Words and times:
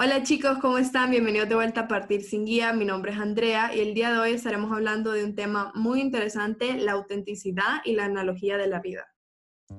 Hola 0.00 0.22
chicos, 0.22 0.58
¿cómo 0.60 0.78
están? 0.78 1.10
Bienvenidos 1.10 1.48
de 1.48 1.56
vuelta 1.56 1.80
a 1.80 1.88
Partir 1.88 2.22
sin 2.22 2.44
Guía. 2.44 2.72
Mi 2.72 2.84
nombre 2.84 3.10
es 3.10 3.18
Andrea 3.18 3.74
y 3.74 3.80
el 3.80 3.94
día 3.94 4.12
de 4.12 4.18
hoy 4.18 4.30
estaremos 4.30 4.70
hablando 4.70 5.10
de 5.10 5.24
un 5.24 5.34
tema 5.34 5.72
muy 5.74 6.00
interesante, 6.00 6.74
la 6.74 6.92
autenticidad 6.92 7.80
y 7.84 7.96
la 7.96 8.04
analogía 8.04 8.56
de 8.58 8.68
la 8.68 8.78
vida. 8.78 9.08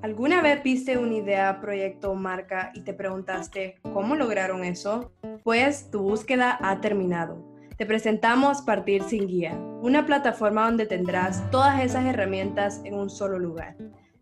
¿Alguna 0.02 0.42
vez 0.42 0.62
viste 0.62 0.97
una 0.97 1.16
idea, 1.16 1.62
proyecto 1.62 2.12
o 2.12 2.16
marca 2.16 2.74
y 2.76 2.82
te 2.82 2.94
preguntaste 2.94 3.79
cómo 3.94 4.13
lograron 4.18 4.66
eso? 4.66 5.13
Pues 5.45 5.89
tu 5.89 6.02
búsqueda 6.02 6.59
ha 6.61 6.81
terminado. 6.81 7.41
Te 7.77 7.86
presentamos 7.86 8.61
Partir 8.63 9.04
sin 9.04 9.25
Guía, 9.25 9.54
una 9.81 10.05
plataforma 10.05 10.65
donde 10.65 10.86
tendrás 10.86 11.49
todas 11.49 11.81
esas 11.81 12.05
herramientas 12.05 12.81
en 12.83 12.95
un 12.95 13.09
solo 13.09 13.39
lugar. 13.39 13.77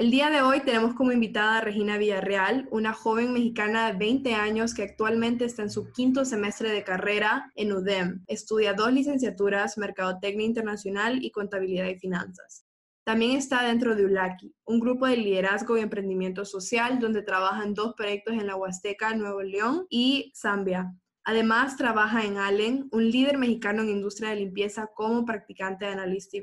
El 0.00 0.10
día 0.10 0.30
de 0.30 0.40
hoy 0.40 0.60
tenemos 0.60 0.94
como 0.94 1.12
invitada 1.12 1.58
a 1.58 1.60
Regina 1.60 1.98
Villarreal, 1.98 2.66
una 2.70 2.94
joven 2.94 3.34
mexicana 3.34 3.92
de 3.92 3.98
20 3.98 4.32
años 4.32 4.72
que 4.72 4.82
actualmente 4.82 5.44
está 5.44 5.60
en 5.60 5.68
su 5.68 5.92
quinto 5.92 6.24
semestre 6.24 6.70
de 6.70 6.82
carrera 6.82 7.52
en 7.54 7.70
UDEM. 7.70 8.24
Estudia 8.26 8.72
dos 8.72 8.94
licenciaturas, 8.94 9.76
Mercadotecnia 9.76 10.46
Internacional 10.46 11.22
y 11.22 11.30
Contabilidad 11.30 11.88
y 11.88 11.98
Finanzas. 11.98 12.64
También 13.04 13.32
está 13.32 13.62
dentro 13.62 13.94
de 13.94 14.06
ULACI, 14.06 14.54
un 14.64 14.80
grupo 14.80 15.06
de 15.06 15.18
liderazgo 15.18 15.76
y 15.76 15.82
emprendimiento 15.82 16.46
social 16.46 16.98
donde 16.98 17.20
trabajan 17.20 17.74
dos 17.74 17.92
proyectos 17.94 18.32
en 18.32 18.46
la 18.46 18.56
Huasteca, 18.56 19.14
Nuevo 19.14 19.42
León 19.42 19.86
y 19.90 20.32
Zambia. 20.34 20.94
Además, 21.24 21.76
trabaja 21.76 22.24
en 22.24 22.38
Allen, 22.38 22.88
un 22.90 23.10
líder 23.10 23.36
mexicano 23.36 23.82
en 23.82 23.90
industria 23.90 24.30
de 24.30 24.36
limpieza 24.36 24.88
como 24.94 25.26
practicante 25.26 25.84
de 25.84 25.92
analista 25.92 26.38
y 26.38 26.40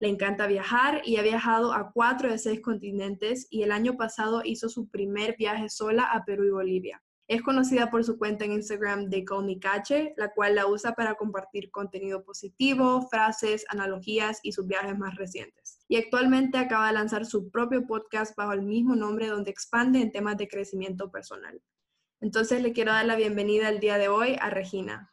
Le 0.00 0.08
encanta 0.08 0.46
viajar 0.46 1.02
y 1.04 1.16
ha 1.16 1.22
viajado 1.22 1.72
a 1.72 1.92
cuatro 1.92 2.30
de 2.30 2.38
seis 2.38 2.60
continentes 2.60 3.46
y 3.50 3.62
el 3.62 3.72
año 3.72 3.96
pasado 3.96 4.42
hizo 4.44 4.68
su 4.68 4.88
primer 4.88 5.36
viaje 5.36 5.68
sola 5.68 6.04
a 6.04 6.24
Perú 6.24 6.44
y 6.44 6.50
Bolivia. 6.50 7.02
Es 7.28 7.42
conocida 7.42 7.90
por 7.90 8.04
su 8.04 8.16
cuenta 8.16 8.46
en 8.46 8.52
Instagram 8.52 9.10
de 9.10 9.22
Cache, 9.60 10.14
la 10.16 10.32
cual 10.32 10.54
la 10.54 10.66
usa 10.66 10.94
para 10.94 11.14
compartir 11.14 11.70
contenido 11.70 12.24
positivo, 12.24 13.06
frases, 13.10 13.66
analogías 13.68 14.40
y 14.42 14.52
sus 14.52 14.66
viajes 14.66 14.96
más 14.98 15.14
recientes. 15.16 15.78
Y 15.88 15.96
actualmente 15.96 16.56
acaba 16.56 16.86
de 16.86 16.94
lanzar 16.94 17.26
su 17.26 17.50
propio 17.50 17.86
podcast 17.86 18.34
bajo 18.34 18.52
el 18.54 18.62
mismo 18.62 18.96
nombre 18.96 19.26
donde 19.26 19.50
expande 19.50 20.00
en 20.00 20.10
temas 20.10 20.38
de 20.38 20.48
crecimiento 20.48 21.10
personal. 21.10 21.60
Entonces 22.22 22.62
le 22.62 22.72
quiero 22.72 22.92
dar 22.92 23.04
la 23.04 23.16
bienvenida 23.16 23.68
el 23.68 23.78
día 23.78 23.98
de 23.98 24.08
hoy 24.08 24.36
a 24.40 24.48
Regina. 24.48 25.12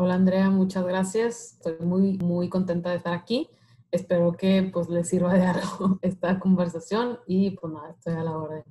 Hola 0.00 0.14
Andrea, 0.14 0.48
muchas 0.48 0.86
gracias. 0.86 1.54
Estoy 1.54 1.84
muy, 1.84 2.18
muy 2.18 2.48
contenta 2.48 2.90
de 2.90 2.98
estar 2.98 3.12
aquí. 3.12 3.50
Espero 3.90 4.30
que 4.30 4.70
pues 4.72 4.88
les 4.88 5.08
sirva 5.08 5.34
de 5.34 5.42
algo 5.46 5.98
esta 6.02 6.38
conversación 6.38 7.18
y 7.26 7.50
pues 7.50 7.72
nada, 7.72 7.90
estoy 7.90 8.14
a 8.14 8.22
la 8.22 8.38
orden. 8.38 8.62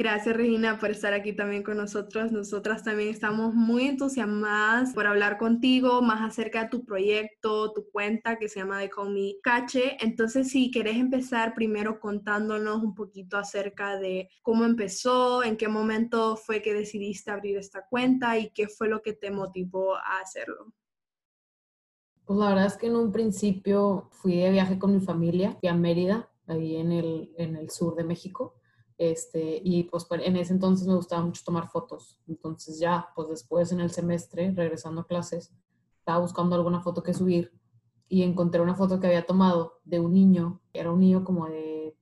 Gracias 0.00 0.34
Regina 0.34 0.78
por 0.78 0.90
estar 0.90 1.12
aquí 1.12 1.34
también 1.34 1.62
con 1.62 1.76
nosotros. 1.76 2.32
Nosotras 2.32 2.82
también 2.82 3.10
estamos 3.10 3.52
muy 3.54 3.84
entusiasmadas 3.84 4.94
por 4.94 5.06
hablar 5.06 5.36
contigo 5.36 6.00
más 6.00 6.22
acerca 6.22 6.62
de 6.62 6.70
tu 6.70 6.86
proyecto, 6.86 7.74
tu 7.74 7.84
cuenta 7.90 8.38
que 8.38 8.48
se 8.48 8.60
llama 8.60 8.80
The 8.80 8.88
Call 8.88 9.12
Me 9.12 9.34
Cache. 9.42 9.98
Entonces, 10.00 10.48
si 10.48 10.70
querés 10.70 10.96
empezar 10.96 11.52
primero 11.52 12.00
contándonos 12.00 12.82
un 12.82 12.94
poquito 12.94 13.36
acerca 13.36 13.98
de 13.98 14.30
cómo 14.40 14.64
empezó, 14.64 15.44
en 15.44 15.58
qué 15.58 15.68
momento 15.68 16.34
fue 16.38 16.62
que 16.62 16.72
decidiste 16.72 17.30
abrir 17.30 17.58
esta 17.58 17.86
cuenta 17.86 18.38
y 18.38 18.48
qué 18.54 18.68
fue 18.68 18.88
lo 18.88 19.02
que 19.02 19.12
te 19.12 19.30
motivó 19.30 19.96
a 19.96 20.20
hacerlo. 20.22 20.72
Pues 22.24 22.38
la 22.38 22.48
verdad 22.48 22.66
es 22.68 22.78
que 22.78 22.86
en 22.86 22.96
un 22.96 23.12
principio 23.12 24.08
fui 24.12 24.36
de 24.36 24.50
viaje 24.50 24.78
con 24.78 24.94
mi 24.94 25.00
familia, 25.00 25.58
fui 25.60 25.68
a 25.68 25.74
Mérida, 25.74 26.30
ahí 26.46 26.76
en 26.76 26.90
el, 26.90 27.34
en 27.36 27.56
el 27.56 27.68
sur 27.68 27.94
de 27.96 28.04
México 28.04 28.59
este, 29.00 29.62
y 29.64 29.84
pues 29.84 30.06
en 30.10 30.36
ese 30.36 30.52
entonces 30.52 30.86
me 30.86 30.94
gustaba 30.94 31.22
mucho 31.22 31.40
tomar 31.42 31.70
fotos. 31.70 32.20
Entonces 32.28 32.78
ya, 32.78 33.08
pues 33.16 33.30
después 33.30 33.72
en 33.72 33.80
el 33.80 33.90
semestre, 33.90 34.52
regresando 34.54 35.00
a 35.00 35.06
clases, 35.06 35.54
estaba 36.00 36.18
buscando 36.18 36.54
alguna 36.54 36.82
foto 36.82 37.02
que 37.02 37.14
subir 37.14 37.50
y 38.10 38.22
encontré 38.24 38.60
una 38.60 38.74
foto 38.74 39.00
que 39.00 39.06
había 39.06 39.24
tomado 39.24 39.80
de 39.84 40.00
un 40.00 40.12
niño, 40.12 40.60
era 40.74 40.92
un 40.92 41.00
niño 41.00 41.24
como 41.24 41.46
de 41.46 41.96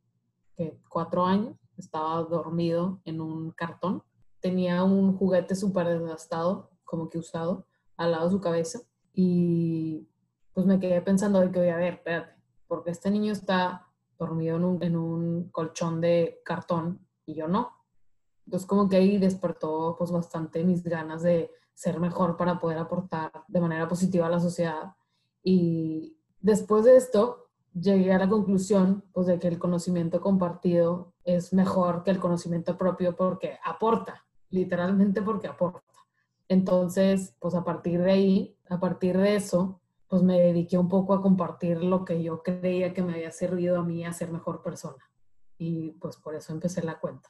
cuatro 0.88 1.24
años, 1.24 1.54
estaba 1.76 2.20
dormido 2.24 3.00
en 3.04 3.20
un 3.20 3.52
cartón, 3.52 4.02
tenía 4.40 4.82
un 4.82 5.16
juguete 5.16 5.54
súper 5.54 5.86
desgastado, 5.86 6.72
como 6.84 7.08
que 7.08 7.18
usado, 7.18 7.64
al 7.96 8.10
lado 8.10 8.24
de 8.24 8.32
su 8.32 8.40
cabeza 8.40 8.80
y 9.14 10.08
pues 10.52 10.66
me 10.66 10.80
quedé 10.80 11.00
pensando 11.00 11.38
de 11.38 11.52
que 11.52 11.60
voy 11.60 11.68
a 11.68 11.76
ver, 11.76 11.94
espérate, 11.94 12.32
porque 12.66 12.90
este 12.90 13.08
niño 13.08 13.32
está 13.32 13.87
dormido 14.18 14.56
en 14.56 14.64
un, 14.64 14.82
en 14.82 14.96
un 14.96 15.50
colchón 15.50 16.00
de 16.00 16.40
cartón 16.44 17.06
y 17.24 17.34
yo 17.34 17.48
no. 17.48 17.72
Entonces 18.46 18.66
como 18.66 18.88
que 18.88 18.96
ahí 18.96 19.18
despertó 19.18 19.94
pues 19.98 20.10
bastante 20.10 20.64
mis 20.64 20.82
ganas 20.82 21.22
de 21.22 21.50
ser 21.74 22.00
mejor 22.00 22.36
para 22.36 22.58
poder 22.58 22.78
aportar 22.78 23.30
de 23.46 23.60
manera 23.60 23.86
positiva 23.86 24.26
a 24.26 24.30
la 24.30 24.40
sociedad. 24.40 24.94
Y 25.42 26.18
después 26.40 26.84
de 26.84 26.96
esto 26.96 27.50
llegué 27.72 28.12
a 28.12 28.18
la 28.18 28.28
conclusión 28.28 29.04
pues 29.12 29.26
de 29.26 29.38
que 29.38 29.48
el 29.48 29.58
conocimiento 29.58 30.20
compartido 30.20 31.12
es 31.24 31.52
mejor 31.52 32.02
que 32.02 32.10
el 32.10 32.18
conocimiento 32.18 32.76
propio 32.76 33.14
porque 33.14 33.58
aporta, 33.64 34.24
literalmente 34.50 35.22
porque 35.22 35.46
aporta. 35.48 35.82
Entonces, 36.48 37.36
pues 37.38 37.54
a 37.54 37.62
partir 37.62 38.00
de 38.02 38.12
ahí, 38.12 38.58
a 38.70 38.80
partir 38.80 39.18
de 39.18 39.36
eso, 39.36 39.77
pues 40.08 40.22
me 40.22 40.40
dediqué 40.40 40.78
un 40.78 40.88
poco 40.88 41.14
a 41.14 41.22
compartir 41.22 41.82
lo 41.84 42.04
que 42.04 42.22
yo 42.22 42.42
creía 42.42 42.94
que 42.94 43.02
me 43.02 43.14
había 43.14 43.30
servido 43.30 43.78
a 43.78 43.84
mí 43.84 44.04
a 44.04 44.12
ser 44.12 44.30
mejor 44.30 44.62
persona. 44.62 45.04
Y 45.58 45.92
pues 45.92 46.16
por 46.16 46.34
eso 46.34 46.52
empecé 46.52 46.82
la 46.82 46.98
cuenta. 46.98 47.28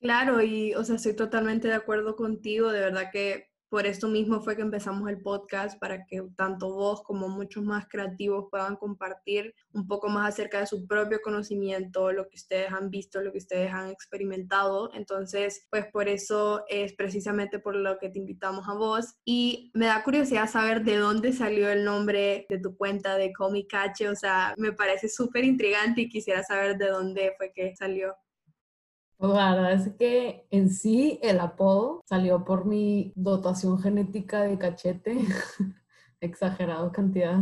Claro, 0.00 0.42
y 0.42 0.74
o 0.74 0.84
sea, 0.84 0.96
estoy 0.96 1.14
totalmente 1.14 1.68
de 1.68 1.74
acuerdo 1.74 2.16
contigo, 2.16 2.70
de 2.70 2.80
verdad 2.80 3.10
que 3.12 3.50
por 3.68 3.86
esto 3.86 4.08
mismo 4.08 4.40
fue 4.40 4.56
que 4.56 4.62
empezamos 4.62 5.08
el 5.08 5.20
podcast, 5.20 5.78
para 5.78 6.06
que 6.06 6.22
tanto 6.36 6.72
vos 6.72 7.02
como 7.02 7.28
muchos 7.28 7.64
más 7.64 7.86
creativos 7.88 8.46
puedan 8.50 8.76
compartir 8.76 9.54
un 9.72 9.86
poco 9.86 10.08
más 10.08 10.28
acerca 10.28 10.60
de 10.60 10.66
su 10.66 10.86
propio 10.86 11.20
conocimiento, 11.22 12.12
lo 12.12 12.28
que 12.28 12.36
ustedes 12.36 12.72
han 12.72 12.90
visto, 12.90 13.20
lo 13.20 13.32
que 13.32 13.38
ustedes 13.38 13.72
han 13.72 13.90
experimentado. 13.90 14.90
Entonces, 14.94 15.66
pues 15.70 15.86
por 15.92 16.08
eso 16.08 16.64
es 16.68 16.94
precisamente 16.94 17.58
por 17.58 17.76
lo 17.76 17.98
que 17.98 18.08
te 18.08 18.18
invitamos 18.18 18.68
a 18.68 18.74
vos. 18.74 19.14
Y 19.24 19.70
me 19.74 19.86
da 19.86 20.02
curiosidad 20.04 20.48
saber 20.48 20.84
de 20.84 20.96
dónde 20.96 21.32
salió 21.32 21.70
el 21.70 21.84
nombre 21.84 22.46
de 22.48 22.58
tu 22.58 22.76
cuenta 22.76 23.16
de 23.16 23.32
Comicache. 23.32 24.08
O 24.08 24.16
sea, 24.16 24.54
me 24.56 24.72
parece 24.72 25.08
súper 25.08 25.44
intrigante 25.44 26.02
y 26.02 26.08
quisiera 26.08 26.42
saber 26.42 26.76
de 26.78 26.88
dónde 26.88 27.34
fue 27.36 27.52
que 27.52 27.74
salió. 27.76 28.14
Pues, 29.18 29.32
la 29.32 29.54
verdad 29.54 29.72
es 29.72 29.94
que 29.94 30.46
en 30.50 30.70
sí 30.70 31.18
el 31.22 31.40
apodo 31.40 32.02
salió 32.06 32.44
por 32.44 32.66
mi 32.66 33.12
dotación 33.16 33.78
genética 33.80 34.42
de 34.42 34.58
cachete, 34.58 35.18
exagerado 36.20 36.92
cantidad. 36.92 37.40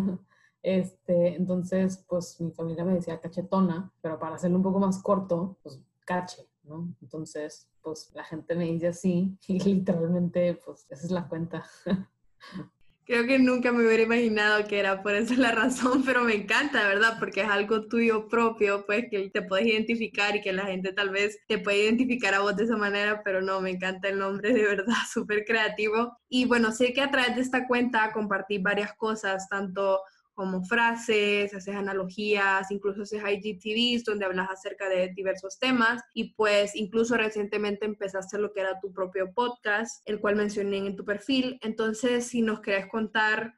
Este, 0.62 1.36
entonces, 1.36 2.04
pues 2.08 2.40
mi 2.40 2.52
familia 2.52 2.84
me 2.84 2.94
decía 2.94 3.20
cachetona, 3.20 3.92
pero 4.00 4.18
para 4.18 4.36
hacerlo 4.36 4.56
un 4.56 4.62
poco 4.62 4.78
más 4.78 5.02
corto, 5.02 5.58
pues 5.62 5.80
cache, 6.04 6.48
¿no? 6.62 6.94
Entonces, 7.02 7.68
pues 7.82 8.10
la 8.14 8.24
gente 8.24 8.54
me 8.54 8.64
dice 8.64 8.88
así 8.88 9.38
y 9.48 9.58
literalmente, 9.60 10.60
pues 10.64 10.86
esa 10.90 11.04
es 11.06 11.10
la 11.10 11.28
cuenta. 11.28 11.64
Creo 13.06 13.26
que 13.26 13.38
nunca 13.38 13.70
me 13.70 13.86
hubiera 13.86 14.04
imaginado 14.04 14.66
que 14.66 14.78
era 14.78 15.02
por 15.02 15.14
eso 15.14 15.34
la 15.34 15.52
razón, 15.52 16.02
pero 16.06 16.24
me 16.24 16.34
encanta, 16.34 16.88
¿verdad? 16.88 17.16
Porque 17.18 17.42
es 17.42 17.48
algo 17.48 17.86
tuyo 17.86 18.28
propio, 18.28 18.86
pues 18.86 19.06
que 19.10 19.28
te 19.28 19.42
puedes 19.42 19.66
identificar 19.66 20.34
y 20.34 20.40
que 20.40 20.54
la 20.54 20.64
gente 20.64 20.92
tal 20.92 21.10
vez 21.10 21.38
te 21.46 21.58
puede 21.58 21.84
identificar 21.84 22.32
a 22.32 22.40
vos 22.40 22.56
de 22.56 22.64
esa 22.64 22.78
manera, 22.78 23.20
pero 23.22 23.42
no, 23.42 23.60
me 23.60 23.70
encanta 23.70 24.08
el 24.08 24.18
nombre, 24.18 24.54
de 24.54 24.62
verdad, 24.62 24.94
súper 25.12 25.44
creativo. 25.44 26.16
Y 26.30 26.46
bueno, 26.46 26.72
sé 26.72 26.94
que 26.94 27.02
a 27.02 27.10
través 27.10 27.36
de 27.36 27.42
esta 27.42 27.66
cuenta 27.66 28.10
compartí 28.10 28.56
varias 28.58 28.94
cosas, 28.94 29.48
tanto 29.50 30.00
como 30.34 30.64
frases, 30.64 31.54
haces 31.54 31.74
analogías, 31.74 32.70
incluso 32.70 33.02
haces 33.02 33.22
IGTVs 33.22 34.04
donde 34.04 34.24
hablas 34.24 34.50
acerca 34.50 34.88
de 34.88 35.12
diversos 35.14 35.58
temas 35.58 36.02
y 36.12 36.34
pues 36.34 36.74
incluso 36.74 37.16
recientemente 37.16 37.86
empezaste 37.86 38.38
lo 38.38 38.52
que 38.52 38.60
era 38.60 38.80
tu 38.80 38.92
propio 38.92 39.32
podcast, 39.32 40.02
el 40.06 40.20
cual 40.20 40.36
mencioné 40.36 40.78
en 40.78 40.96
tu 40.96 41.04
perfil. 41.04 41.58
Entonces, 41.62 42.26
si 42.26 42.42
nos 42.42 42.60
querés 42.60 42.86
contar 42.86 43.54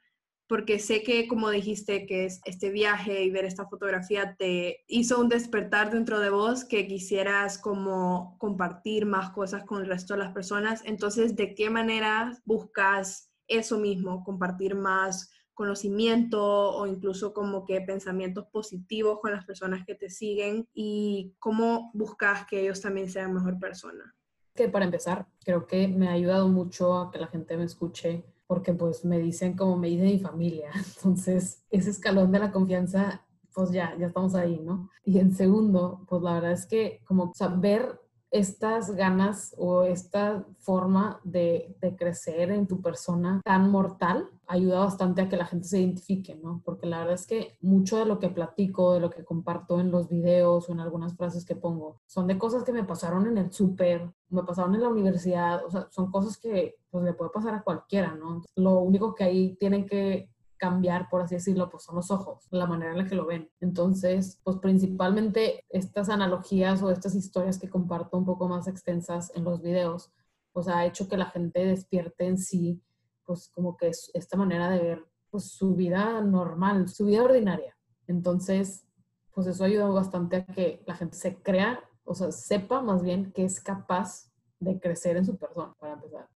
porque 0.48 0.78
sé 0.78 1.02
que, 1.02 1.26
como 1.26 1.50
dijiste, 1.50 2.06
que 2.06 2.28
este 2.44 2.70
viaje 2.70 3.24
y 3.24 3.30
ver 3.30 3.44
esta 3.44 3.66
fotografía 3.66 4.36
te 4.38 4.84
hizo 4.86 5.20
un 5.20 5.28
despertar 5.28 5.90
dentro 5.90 6.20
de 6.20 6.30
vos 6.30 6.64
que 6.64 6.86
quisieras 6.86 7.58
como 7.58 8.36
compartir 8.38 9.06
más 9.06 9.30
cosas 9.30 9.64
con 9.64 9.82
el 9.82 9.88
resto 9.88 10.14
de 10.14 10.20
las 10.20 10.32
personas. 10.32 10.82
Entonces, 10.84 11.34
¿de 11.34 11.54
qué 11.54 11.68
manera 11.68 12.32
buscas 12.44 13.32
eso 13.48 13.78
mismo, 13.78 14.24
compartir 14.24 14.74
más 14.74 15.30
conocimiento 15.56 16.40
o 16.40 16.86
incluso 16.86 17.32
como 17.32 17.64
que 17.64 17.80
pensamientos 17.80 18.46
positivos 18.52 19.18
con 19.20 19.32
las 19.32 19.44
personas 19.44 19.84
que 19.84 19.96
te 19.96 20.10
siguen 20.10 20.68
y 20.74 21.34
cómo 21.40 21.90
buscas 21.94 22.46
que 22.46 22.60
ellos 22.60 22.80
también 22.80 23.10
sean 23.10 23.34
mejor 23.34 23.58
persona? 23.58 24.14
Que 24.54 24.68
para 24.68 24.84
empezar, 24.84 25.26
creo 25.44 25.66
que 25.66 25.88
me 25.88 26.08
ha 26.08 26.12
ayudado 26.12 26.48
mucho 26.48 26.96
a 26.96 27.10
que 27.10 27.18
la 27.18 27.26
gente 27.26 27.56
me 27.56 27.64
escuche 27.64 28.24
porque 28.46 28.74
pues 28.74 29.04
me 29.04 29.18
dicen 29.18 29.56
como 29.56 29.76
me 29.76 29.88
dice 29.88 30.04
mi 30.04 30.18
familia. 30.18 30.70
Entonces, 30.96 31.64
ese 31.70 31.90
escalón 31.90 32.30
de 32.30 32.38
la 32.38 32.52
confianza, 32.52 33.24
pues 33.54 33.70
ya, 33.72 33.96
ya 33.98 34.08
estamos 34.08 34.34
ahí, 34.34 34.60
¿no? 34.62 34.90
Y 35.04 35.18
en 35.18 35.34
segundo, 35.34 36.04
pues 36.06 36.22
la 36.22 36.34
verdad 36.34 36.52
es 36.52 36.66
que 36.66 37.00
como 37.04 37.32
saber 37.34 37.98
estas 38.38 38.90
ganas 38.90 39.54
o 39.58 39.82
esta 39.82 40.44
forma 40.58 41.20
de, 41.24 41.76
crecer 41.96 42.50
en 42.50 42.66
tu 42.66 42.82
persona 42.82 43.40
tan 43.44 43.70
mortal 43.70 44.28
ayuda 44.48 44.80
bastante 44.80 45.22
a 45.22 45.28
que 45.28 45.36
la 45.36 45.46
gente 45.46 45.66
se 45.66 45.80
identifique, 45.80 46.34
¿no? 46.34 46.62
Porque 46.64 46.86
la 46.86 46.98
verdad 46.98 47.14
es 47.14 47.26
que 47.26 47.56
mucho 47.60 47.96
de 47.96 48.06
lo 48.06 48.18
que 48.18 48.28
platico, 48.28 48.94
de 48.94 49.00
lo 49.00 49.10
que 49.10 49.24
comparto 49.24 49.80
en 49.80 49.90
los 49.90 50.08
videos 50.08 50.68
o 50.68 50.72
en 50.72 50.80
algunas 50.80 51.16
frases 51.16 51.44
que 51.44 51.56
pongo, 51.56 52.00
son 52.06 52.26
de 52.26 52.38
cosas 52.38 52.64
que 52.64 52.72
me 52.72 52.84
pasaron 52.84 53.26
en 53.26 53.38
el 53.38 53.52
súper, 53.52 54.12
me 54.28 54.42
pasaron 54.42 54.74
en 54.74 54.82
la 54.82 54.88
universidad, 54.88 55.64
o 55.64 55.70
sea, 55.70 55.88
son 55.90 56.10
cosas 56.10 56.36
que 56.36 56.76
pues 56.90 57.04
le 57.04 57.14
puede 57.14 57.30
pasar 57.30 57.54
a 57.54 57.62
cualquiera, 57.62 58.14
¿no? 58.14 58.42
lo 58.56 58.80
único 58.80 59.14
que 59.14 59.24
ahí 59.24 59.56
tienen 59.56 59.86
que 59.86 60.30
cambiar, 60.56 61.08
por 61.08 61.22
así 61.22 61.34
decirlo, 61.36 61.68
pues 61.70 61.84
son 61.84 61.96
los 61.96 62.10
ojos, 62.10 62.46
la 62.50 62.66
manera 62.66 62.92
en 62.92 62.98
la 62.98 63.06
que 63.06 63.14
lo 63.14 63.26
ven. 63.26 63.50
Entonces, 63.60 64.40
pues 64.44 64.56
principalmente 64.58 65.64
estas 65.68 66.08
analogías 66.08 66.82
o 66.82 66.90
estas 66.90 67.14
historias 67.14 67.58
que 67.58 67.70
comparto 67.70 68.16
un 68.16 68.24
poco 68.24 68.48
más 68.48 68.68
extensas 68.68 69.32
en 69.34 69.44
los 69.44 69.62
videos, 69.62 70.12
pues 70.52 70.68
ha 70.68 70.84
hecho 70.86 71.08
que 71.08 71.16
la 71.16 71.26
gente 71.26 71.64
despierte 71.64 72.26
en 72.26 72.38
sí, 72.38 72.82
pues 73.24 73.50
como 73.54 73.76
que 73.76 73.88
es 73.88 74.10
esta 74.14 74.36
manera 74.36 74.70
de 74.70 74.78
ver 74.78 75.06
pues 75.30 75.50
su 75.50 75.74
vida 75.74 76.20
normal, 76.22 76.88
su 76.88 77.04
vida 77.06 77.24
ordinaria. 77.24 77.76
Entonces, 78.06 78.86
pues 79.32 79.46
eso 79.46 79.64
ha 79.64 79.66
ayudado 79.66 79.92
bastante 79.92 80.36
a 80.36 80.46
que 80.46 80.82
la 80.86 80.94
gente 80.94 81.16
se 81.16 81.36
crea, 81.42 81.80
o 82.04 82.14
sea, 82.14 82.32
sepa 82.32 82.80
más 82.80 83.02
bien 83.02 83.32
que 83.32 83.44
es 83.44 83.60
capaz 83.60 84.32
de 84.60 84.80
crecer 84.80 85.16
en 85.16 85.26
su 85.26 85.36
persona, 85.36 85.74
para 85.78 85.94
empezar. 85.94 86.28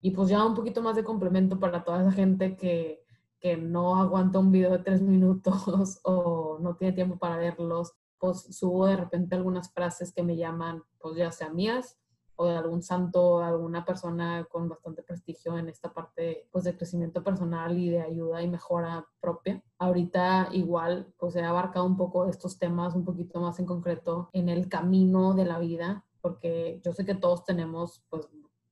Y 0.00 0.10
pues 0.10 0.28
ya 0.28 0.44
un 0.44 0.54
poquito 0.54 0.82
más 0.82 0.96
de 0.96 1.02
complemento 1.02 1.58
para 1.58 1.82
toda 1.82 2.02
esa 2.02 2.12
gente 2.12 2.56
que 2.56 3.03
que 3.44 3.58
no 3.58 3.96
aguanta 3.96 4.38
un 4.38 4.50
video 4.50 4.70
de 4.70 4.78
tres 4.78 5.02
minutos 5.02 6.00
o 6.02 6.56
no 6.62 6.76
tiene 6.76 6.94
tiempo 6.94 7.18
para 7.18 7.36
verlos, 7.36 7.92
pues 8.18 8.40
subo 8.56 8.86
de 8.86 8.96
repente 8.96 9.36
algunas 9.36 9.70
frases 9.70 10.14
que 10.14 10.22
me 10.22 10.34
llaman, 10.34 10.82
pues 10.98 11.16
ya 11.16 11.30
sea 11.30 11.50
mías 11.50 11.98
o 12.36 12.46
de 12.46 12.56
algún 12.56 12.82
santo, 12.82 13.40
alguna 13.40 13.84
persona 13.84 14.46
con 14.50 14.70
bastante 14.70 15.02
prestigio 15.02 15.58
en 15.58 15.68
esta 15.68 15.92
parte 15.92 16.48
pues 16.52 16.64
de 16.64 16.74
crecimiento 16.74 17.22
personal 17.22 17.78
y 17.78 17.90
de 17.90 18.00
ayuda 18.00 18.40
y 18.40 18.48
mejora 18.48 19.06
propia. 19.20 19.62
Ahorita 19.76 20.48
igual 20.52 21.12
pues 21.18 21.36
he 21.36 21.44
abarcado 21.44 21.84
un 21.84 21.98
poco 21.98 22.26
estos 22.30 22.58
temas 22.58 22.94
un 22.94 23.04
poquito 23.04 23.42
más 23.42 23.58
en 23.58 23.66
concreto 23.66 24.30
en 24.32 24.48
el 24.48 24.70
camino 24.70 25.34
de 25.34 25.44
la 25.44 25.58
vida, 25.58 26.06
porque 26.22 26.80
yo 26.82 26.94
sé 26.94 27.04
que 27.04 27.14
todos 27.14 27.44
tenemos 27.44 28.02
pues 28.08 28.26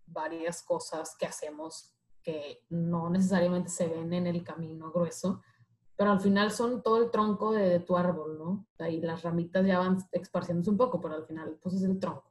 varias 0.07 0.63
cosas 0.63 1.15
que 1.19 1.27
hacemos 1.27 1.93
que 2.23 2.63
no 2.71 3.11
necesariamente 3.11 3.69
se 3.69 3.89
ven 3.89 4.13
en 4.13 4.27
el 4.27 4.43
camino 4.43 4.91
grueso, 4.91 5.43
pero 5.97 6.13
al 6.13 6.21
final 6.21 6.51
son 6.51 6.83
todo 6.83 7.03
el 7.03 7.11
tronco 7.11 7.53
de, 7.53 7.81
tu 7.81 7.97
árbol, 7.97 8.39
¿no? 8.39 8.67
Y 8.89 9.01
las 9.01 9.23
ramitas 9.23 9.67
ya 9.67 9.79
van 9.79 9.99
esparciéndose 10.13 10.71
un 10.71 10.77
poco, 10.77 11.01
pero 11.01 11.15
al 11.15 11.25
final 11.25 11.59
pues 11.63 11.77
es 11.77 11.83
el 11.83 11.99
tronco. 11.99 12.31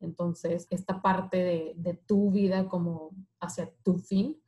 Entonces, 0.00 0.66
esta 0.70 1.00
parte 1.00 1.36
de, 1.38 1.74
de 1.76 1.94
tu 1.94 2.30
vida 2.30 2.68
como 2.68 3.10
hacia 3.40 3.70
tu 3.82 3.98
fin, 3.98 4.40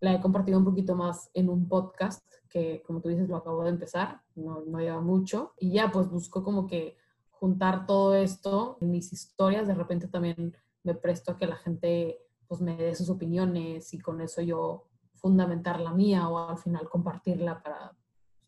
la 0.00 0.14
he 0.14 0.20
compartido 0.20 0.58
un 0.58 0.64
poquito 0.64 0.94
más 0.94 1.30
en 1.34 1.48
un 1.48 1.68
podcast 1.68 2.22
que, 2.48 2.82
como 2.86 3.00
tú 3.00 3.08
dices, 3.08 3.28
lo 3.28 3.36
acabo 3.36 3.62
de 3.64 3.70
empezar, 3.70 4.22
no, 4.34 4.62
no 4.66 4.78
lleva 4.78 5.00
mucho, 5.00 5.54
y 5.58 5.72
ya 5.72 5.90
pues 5.90 6.08
busco 6.08 6.42
como 6.42 6.66
que 6.66 6.96
juntar 7.30 7.86
todo 7.86 8.14
esto 8.14 8.78
en 8.80 8.90
mis 8.90 9.12
historias, 9.12 9.66
de 9.66 9.74
repente 9.74 10.08
también 10.08 10.56
me 10.82 10.94
presto 10.94 11.32
a 11.32 11.36
que 11.36 11.46
la 11.46 11.56
gente 11.56 12.18
pues 12.48 12.60
me 12.60 12.76
dé 12.76 12.94
sus 12.94 13.10
opiniones 13.10 13.92
y 13.94 14.00
con 14.00 14.20
eso 14.20 14.42
yo 14.42 14.88
fundamentar 15.14 15.80
la 15.80 15.92
mía 15.92 16.28
o 16.28 16.50
al 16.50 16.58
final 16.58 16.88
compartirla 16.88 17.62
para, 17.62 17.96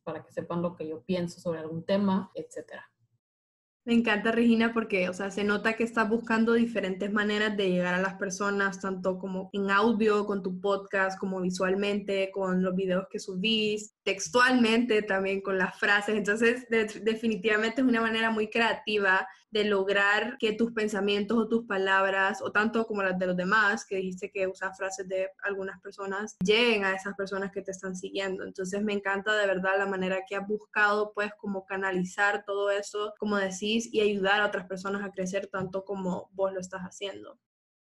para 0.02 0.24
que 0.24 0.32
sepan 0.32 0.62
lo 0.62 0.74
que 0.74 0.88
yo 0.88 1.02
pienso 1.02 1.40
sobre 1.40 1.60
algún 1.60 1.84
tema, 1.84 2.30
etcétera. 2.34 2.90
Me 3.86 3.94
encanta, 3.94 4.30
Regina, 4.30 4.74
porque, 4.74 5.08
o 5.08 5.14
sea, 5.14 5.30
se 5.30 5.42
nota 5.42 5.72
que 5.72 5.84
estás 5.84 6.08
buscando 6.08 6.52
diferentes 6.52 7.10
maneras 7.10 7.56
de 7.56 7.70
llegar 7.70 7.94
a 7.94 8.00
las 8.02 8.14
personas, 8.14 8.78
tanto 8.78 9.18
como 9.18 9.48
en 9.54 9.70
audio, 9.70 10.26
con 10.26 10.42
tu 10.42 10.60
podcast, 10.60 11.18
como 11.18 11.40
visualmente, 11.40 12.30
con 12.30 12.62
los 12.62 12.74
videos 12.76 13.06
que 13.10 13.18
subís, 13.18 13.94
textualmente 14.02 15.02
también 15.02 15.40
con 15.40 15.58
las 15.58 15.78
frases. 15.78 16.16
Entonces, 16.16 16.66
definitivamente 16.68 17.80
es 17.80 17.86
una 17.86 18.00
manera 18.00 18.30
muy 18.30 18.48
creativa 18.48 19.28
de 19.50 19.64
lograr 19.64 20.36
que 20.38 20.52
tus 20.52 20.72
pensamientos 20.72 21.36
o 21.36 21.48
tus 21.48 21.66
palabras, 21.66 22.40
o 22.40 22.52
tanto 22.52 22.86
como 22.86 23.02
las 23.02 23.18
de 23.18 23.26
los 23.26 23.36
demás, 23.36 23.84
que 23.84 23.96
dijiste 23.96 24.30
que 24.30 24.46
usas 24.46 24.76
frases 24.76 25.08
de 25.08 25.28
algunas 25.42 25.80
personas, 25.80 26.36
lleguen 26.44 26.84
a 26.84 26.94
esas 26.94 27.14
personas 27.14 27.50
que 27.50 27.62
te 27.62 27.72
están 27.72 27.96
siguiendo. 27.96 28.44
Entonces 28.44 28.82
me 28.82 28.92
encanta 28.92 29.36
de 29.36 29.46
verdad 29.46 29.78
la 29.78 29.86
manera 29.86 30.22
que 30.28 30.36
has 30.36 30.46
buscado, 30.46 31.12
pues, 31.14 31.32
como 31.38 31.66
canalizar 31.66 32.44
todo 32.44 32.70
eso, 32.70 33.12
como 33.18 33.36
decís, 33.36 33.92
y 33.92 34.00
ayudar 34.00 34.40
a 34.40 34.46
otras 34.46 34.66
personas 34.66 35.02
a 35.02 35.10
crecer 35.10 35.48
tanto 35.48 35.84
como 35.84 36.30
vos 36.32 36.52
lo 36.52 36.60
estás 36.60 36.82
haciendo. 36.82 37.38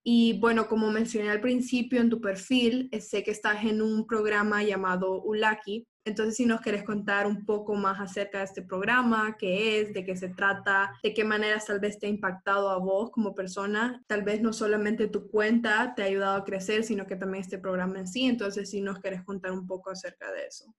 Y 0.03 0.39
bueno, 0.41 0.67
como 0.67 0.91
mencioné 0.91 1.31
al 1.31 1.43
principio 1.43 2.01
en 2.01 2.09
tu 2.09 2.21
perfil, 2.21 2.89
eh, 2.91 3.01
sé 3.01 3.23
que 3.23 3.31
estás 3.31 3.65
en 3.65 3.83
un 3.83 4.07
programa 4.07 4.63
llamado 4.63 5.23
Ulaki, 5.23 5.87
entonces, 6.05 6.37
si 6.37 6.47
nos 6.47 6.63
quieres 6.63 6.83
contar 6.83 7.27
un 7.27 7.45
poco 7.45 7.75
más 7.75 8.01
acerca 8.01 8.39
de 8.39 8.45
este 8.45 8.63
programa, 8.63 9.37
qué 9.39 9.81
es, 9.81 9.93
de 9.93 10.03
qué 10.03 10.17
se 10.17 10.31
trata, 10.31 10.93
de 11.03 11.13
qué 11.13 11.25
maneras 11.25 11.67
tal 11.67 11.79
vez 11.79 11.99
te 11.99 12.07
ha 12.07 12.11
impactado 12.11 12.71
a 12.71 12.79
vos 12.79 13.11
como 13.11 13.35
persona, 13.35 14.03
tal 14.07 14.23
vez 14.23 14.41
no 14.41 14.55
solamente 14.55 15.09
tu 15.09 15.29
cuenta 15.29 15.95
te 15.95 16.03
ha 16.03 16.07
ayudado 16.07 16.37
a 16.37 16.45
crecer, 16.45 16.85
sino 16.85 17.07
que 17.07 17.17
también 17.17 17.43
este 17.43 17.59
programa 17.59 17.99
en 17.99 18.09
sí. 18.09 18.25
Entonces, 18.25 18.71
si 18.71 18.81
nos 18.81 18.99
quieres 18.99 19.23
contar 19.25 19.53
un 19.53 19.67
poco 19.67 19.91
acerca 19.91 20.33
de 20.33 20.47
eso. 20.47 20.75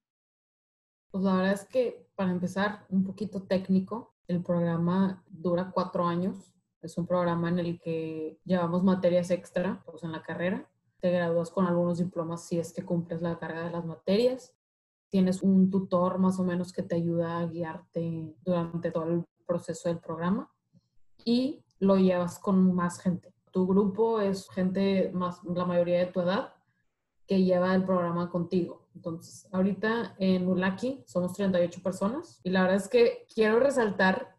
Pues 1.12 1.23
la 1.23 1.35
verdad 1.35 1.53
es 1.53 1.65
que, 1.65 2.07
para 2.15 2.31
empezar, 2.31 2.85
un 2.89 3.03
poquito 3.03 3.44
técnico, 3.44 4.15
el 4.27 4.41
programa 4.41 5.23
dura 5.27 5.69
cuatro 5.71 6.06
años. 6.06 6.51
Es 6.81 6.97
un 6.97 7.06
programa 7.06 7.50
en 7.50 7.59
el 7.59 7.79
que 7.79 8.39
llevamos 8.44 8.83
materias 8.83 9.30
extra, 9.30 9.83
pues 9.85 10.01
en 10.04 10.13
la 10.13 10.23
carrera. 10.23 10.68
Te 10.99 11.11
gradúas 11.11 11.51
con 11.51 11.68
algunos 11.68 11.99
diplomas 11.99 12.47
si 12.47 12.57
es 12.57 12.73
que 12.73 12.83
cumples 12.83 13.21
la 13.21 13.37
carga 13.37 13.66
de 13.66 13.71
las 13.71 13.85
materias 13.85 14.56
tienes 15.11 15.44
un 15.44 15.69
tutor 15.69 16.18
más 16.18 16.39
o 16.39 16.44
menos 16.44 16.71
que 16.71 16.81
te 16.81 16.95
ayuda 16.95 17.39
a 17.39 17.45
guiarte 17.45 18.33
durante 18.44 18.91
todo 18.91 19.03
el 19.03 19.25
proceso 19.45 19.89
del 19.89 19.99
programa 19.99 20.49
y 21.25 21.63
lo 21.80 21.97
llevas 21.97 22.39
con 22.39 22.73
más 22.73 22.99
gente. 22.99 23.33
Tu 23.51 23.68
grupo 23.68 24.21
es 24.21 24.49
gente 24.49 25.11
más, 25.13 25.44
la 25.44 25.65
mayoría 25.65 25.99
de 25.99 26.06
tu 26.06 26.21
edad, 26.21 26.53
que 27.27 27.44
lleva 27.44 27.75
el 27.75 27.83
programa 27.83 28.30
contigo. 28.30 28.87
Entonces, 28.95 29.47
ahorita 29.51 30.15
en 30.18 30.47
Ulaki 30.47 31.03
somos 31.06 31.33
38 31.33 31.83
personas 31.83 32.39
y 32.44 32.49
la 32.49 32.61
verdad 32.61 32.77
es 32.77 32.87
que 32.87 33.25
quiero 33.33 33.59
resaltar 33.59 34.35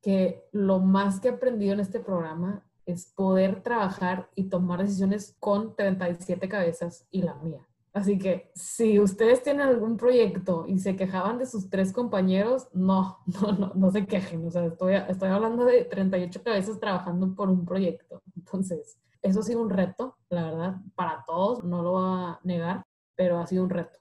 que 0.00 0.48
lo 0.52 0.80
más 0.80 1.20
que 1.20 1.28
he 1.28 1.32
aprendido 1.32 1.74
en 1.74 1.80
este 1.80 2.00
programa 2.00 2.64
es 2.86 3.06
poder 3.06 3.62
trabajar 3.62 4.30
y 4.34 4.44
tomar 4.44 4.80
decisiones 4.80 5.36
con 5.38 5.74
37 5.76 6.48
cabezas 6.48 7.06
y 7.10 7.22
la 7.22 7.34
mía. 7.36 7.66
Así 7.94 8.18
que 8.18 8.50
si 8.56 8.98
ustedes 8.98 9.44
tienen 9.44 9.68
algún 9.68 9.96
proyecto 9.96 10.64
y 10.66 10.80
se 10.80 10.96
quejaban 10.96 11.38
de 11.38 11.46
sus 11.46 11.70
tres 11.70 11.92
compañeros, 11.92 12.66
no, 12.72 13.18
no, 13.26 13.52
no, 13.52 13.72
no 13.74 13.90
se 13.92 14.04
quejen. 14.04 14.44
O 14.46 14.50
sea, 14.50 14.66
estoy, 14.66 14.94
estoy 14.94 15.28
hablando 15.28 15.64
de 15.64 15.84
38 15.84 16.42
cabezas 16.42 16.80
trabajando 16.80 17.34
por 17.36 17.48
un 17.48 17.64
proyecto. 17.64 18.20
Entonces, 18.36 18.98
eso 19.22 19.40
ha 19.40 19.42
sido 19.44 19.62
un 19.62 19.70
reto, 19.70 20.18
la 20.28 20.42
verdad, 20.42 20.76
para 20.96 21.24
todos, 21.24 21.62
no 21.62 21.82
lo 21.82 21.92
voy 21.92 22.04
a 22.04 22.40
negar, 22.42 22.82
pero 23.14 23.38
ha 23.38 23.46
sido 23.46 23.62
un 23.62 23.70
reto. 23.70 24.00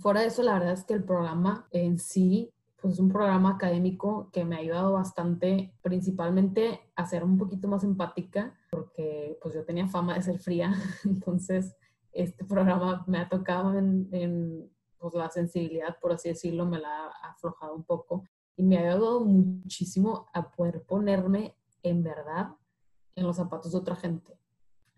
Fuera 0.00 0.22
de 0.22 0.28
eso, 0.28 0.42
la 0.42 0.54
verdad 0.54 0.72
es 0.72 0.84
que 0.84 0.94
el 0.94 1.04
programa 1.04 1.68
en 1.70 1.98
sí, 1.98 2.52
pues 2.80 2.94
es 2.94 3.00
un 3.00 3.10
programa 3.10 3.50
académico 3.50 4.30
que 4.32 4.44
me 4.44 4.56
ha 4.56 4.60
ayudado 4.60 4.94
bastante, 4.94 5.74
principalmente 5.82 6.80
a 6.96 7.06
ser 7.06 7.22
un 7.22 7.36
poquito 7.36 7.68
más 7.68 7.84
empática, 7.84 8.58
porque 8.70 9.38
pues 9.42 9.54
yo 9.54 9.64
tenía 9.64 9.86
fama 9.86 10.14
de 10.14 10.22
ser 10.22 10.38
fría, 10.40 10.72
entonces 11.04 11.76
este 12.14 12.44
programa 12.44 13.04
me 13.06 13.18
ha 13.18 13.28
tocado 13.28 13.74
en, 13.76 14.70
pues, 14.98 15.14
la 15.14 15.28
sensibilidad, 15.30 15.98
por 16.00 16.12
así 16.12 16.28
decirlo, 16.28 16.64
me 16.64 16.78
la 16.78 17.06
ha 17.06 17.30
aflojado 17.32 17.74
un 17.74 17.84
poco 17.84 18.24
y 18.56 18.62
me 18.62 18.78
ha 18.78 18.80
ayudado 18.80 19.20
muchísimo 19.20 20.26
a 20.32 20.50
poder 20.50 20.84
ponerme 20.84 21.56
en 21.82 22.02
verdad 22.02 22.56
en 23.16 23.26
los 23.26 23.36
zapatos 23.36 23.72
de 23.72 23.78
otra 23.78 23.96
gente. 23.96 24.38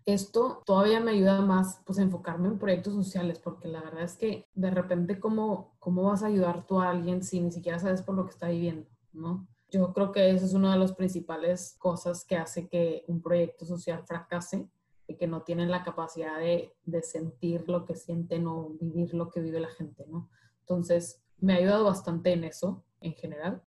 esto 0.05 0.63
todavía 0.65 1.01
me 1.01 1.11
ayuda 1.11 1.41
más 1.41 1.81
pues 1.85 1.99
a 1.99 2.01
enfocarme 2.01 2.47
en 2.47 2.57
proyectos 2.57 2.93
sociales, 2.93 3.39
porque 3.39 3.67
la 3.67 3.81
verdad 3.81 4.03
es 4.03 4.15
que 4.15 4.47
de 4.53 4.71
repente 4.71 5.19
cómo, 5.19 5.75
cómo 5.79 6.03
vas 6.03 6.23
a 6.23 6.27
ayudar 6.27 6.65
tú 6.65 6.79
a 6.79 6.89
alguien 6.89 7.21
si 7.23 7.41
ni 7.41 7.51
siquiera 7.51 7.77
sabes 7.77 8.01
por 8.01 8.15
lo 8.15 8.23
que 8.23 8.31
está 8.31 8.47
viviendo, 8.47 8.87
¿no? 9.11 9.45
Yo 9.69 9.91
creo 9.91 10.13
que 10.13 10.29
eso 10.31 10.45
es 10.45 10.53
una 10.53 10.71
de 10.71 10.79
las 10.79 10.93
principales 10.93 11.75
cosas 11.77 12.23
que 12.23 12.37
hace 12.37 12.69
que 12.69 13.03
un 13.07 13.21
proyecto 13.21 13.65
social 13.65 14.01
fracase 14.05 14.69
que 15.15 15.27
no 15.27 15.43
tienen 15.43 15.71
la 15.71 15.83
capacidad 15.83 16.39
de, 16.39 16.75
de 16.83 17.01
sentir 17.01 17.69
lo 17.69 17.85
que 17.85 17.95
sienten 17.95 18.47
o 18.47 18.71
vivir 18.79 19.13
lo 19.13 19.29
que 19.29 19.39
vive 19.39 19.59
la 19.59 19.69
gente, 19.69 20.05
¿no? 20.07 20.29
Entonces, 20.59 21.21
me 21.39 21.53
ha 21.53 21.57
ayudado 21.57 21.85
bastante 21.85 22.33
en 22.33 22.43
eso, 22.43 22.83
en 22.99 23.13
general. 23.13 23.63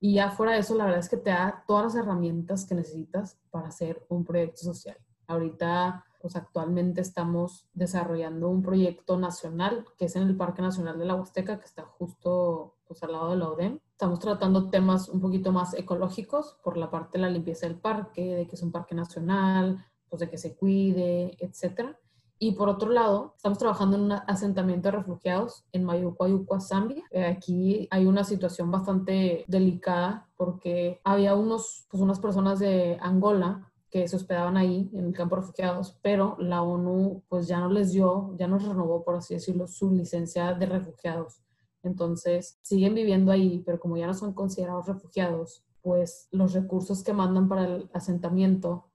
Y 0.00 0.14
ya 0.14 0.30
fuera 0.30 0.52
de 0.52 0.60
eso, 0.60 0.76
la 0.76 0.84
verdad 0.84 1.00
es 1.00 1.08
que 1.08 1.16
te 1.16 1.30
da 1.30 1.64
todas 1.66 1.86
las 1.86 1.94
herramientas 1.96 2.64
que 2.64 2.74
necesitas 2.74 3.38
para 3.50 3.68
hacer 3.68 4.06
un 4.08 4.24
proyecto 4.24 4.62
social. 4.62 4.96
Ahorita, 5.26 6.04
pues 6.20 6.36
actualmente 6.36 7.00
estamos 7.00 7.68
desarrollando 7.72 8.48
un 8.48 8.62
proyecto 8.62 9.18
nacional 9.18 9.84
que 9.96 10.06
es 10.06 10.16
en 10.16 10.22
el 10.22 10.36
Parque 10.36 10.62
Nacional 10.62 10.98
de 10.98 11.04
la 11.04 11.14
Huasteca, 11.14 11.58
que 11.58 11.64
está 11.64 11.84
justo 11.84 12.76
pues, 12.86 13.02
al 13.02 13.12
lado 13.12 13.30
de 13.30 13.36
la 13.36 13.48
ODEM. 13.48 13.78
Estamos 13.90 14.20
tratando 14.20 14.70
temas 14.70 15.08
un 15.08 15.20
poquito 15.20 15.50
más 15.50 15.74
ecológicos 15.74 16.56
por 16.62 16.76
la 16.76 16.90
parte 16.90 17.18
de 17.18 17.22
la 17.22 17.30
limpieza 17.30 17.66
del 17.66 17.78
parque, 17.78 18.36
de 18.36 18.46
que 18.46 18.54
es 18.54 18.62
un 18.62 18.70
parque 18.70 18.94
nacional, 18.94 19.84
pues 20.08 20.20
de 20.20 20.30
que 20.30 20.38
se 20.38 20.54
cuide, 20.54 21.36
etcétera. 21.38 21.98
Y 22.40 22.52
por 22.52 22.68
otro 22.68 22.90
lado, 22.90 23.34
estamos 23.36 23.58
trabajando 23.58 23.96
en 23.96 24.02
un 24.04 24.12
asentamiento 24.12 24.88
de 24.88 24.98
refugiados 24.98 25.64
en 25.72 25.84
Mayucuayucua, 25.84 26.60
Zambia. 26.60 27.02
Eh, 27.10 27.24
aquí 27.24 27.88
hay 27.90 28.06
una 28.06 28.22
situación 28.22 28.70
bastante 28.70 29.44
delicada 29.48 30.28
porque 30.36 31.00
había 31.02 31.34
unos, 31.34 31.86
pues 31.90 32.00
unas 32.00 32.20
personas 32.20 32.60
de 32.60 32.96
Angola 33.00 33.68
que 33.90 34.06
se 34.06 34.16
hospedaban 34.16 34.56
ahí 34.56 34.88
en 34.92 35.06
el 35.06 35.12
campo 35.12 35.34
de 35.34 35.40
refugiados, 35.40 35.98
pero 36.02 36.36
la 36.38 36.62
ONU 36.62 37.22
pues 37.28 37.48
ya 37.48 37.58
no 37.58 37.70
les 37.70 37.92
dio, 37.92 38.34
ya 38.36 38.46
no 38.46 38.58
renovó, 38.58 39.02
por 39.02 39.16
así 39.16 39.34
decirlo, 39.34 39.66
su 39.66 39.90
licencia 39.90 40.54
de 40.54 40.66
refugiados. 40.66 41.40
Entonces 41.82 42.58
siguen 42.62 42.94
viviendo 42.94 43.32
ahí, 43.32 43.62
pero 43.64 43.80
como 43.80 43.96
ya 43.96 44.06
no 44.06 44.14
son 44.14 44.32
considerados 44.32 44.86
refugiados, 44.86 45.64
pues 45.80 46.28
los 46.30 46.52
recursos 46.52 47.02
que 47.02 47.14
mandan 47.14 47.48
para 47.48 47.64
el 47.64 47.90
asentamiento 47.94 48.87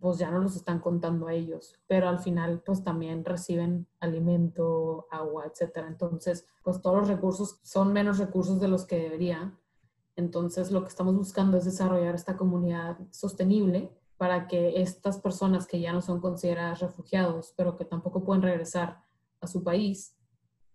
pues 0.00 0.18
ya 0.18 0.30
no 0.30 0.38
los 0.38 0.56
están 0.56 0.80
contando 0.80 1.26
a 1.26 1.34
ellos, 1.34 1.78
pero 1.86 2.08
al 2.08 2.18
final 2.18 2.62
pues 2.64 2.82
también 2.84 3.24
reciben 3.24 3.86
alimento, 4.00 5.06
agua, 5.10 5.46
etcétera. 5.46 5.88
Entonces, 5.88 6.46
pues 6.62 6.80
todos 6.80 6.98
los 6.98 7.08
recursos 7.08 7.60
son 7.62 7.92
menos 7.92 8.18
recursos 8.18 8.60
de 8.60 8.68
los 8.68 8.84
que 8.84 8.98
deberían. 8.98 9.58
Entonces, 10.16 10.70
lo 10.70 10.82
que 10.82 10.88
estamos 10.88 11.14
buscando 11.16 11.58
es 11.58 11.64
desarrollar 11.64 12.14
esta 12.14 12.36
comunidad 12.36 12.98
sostenible 13.10 13.90
para 14.16 14.48
que 14.48 14.82
estas 14.82 15.18
personas 15.18 15.66
que 15.66 15.80
ya 15.80 15.92
no 15.92 16.00
son 16.00 16.20
consideradas 16.20 16.80
refugiados, 16.80 17.54
pero 17.56 17.76
que 17.76 17.84
tampoco 17.84 18.24
pueden 18.24 18.42
regresar 18.42 19.02
a 19.40 19.46
su 19.46 19.62
país, 19.62 20.16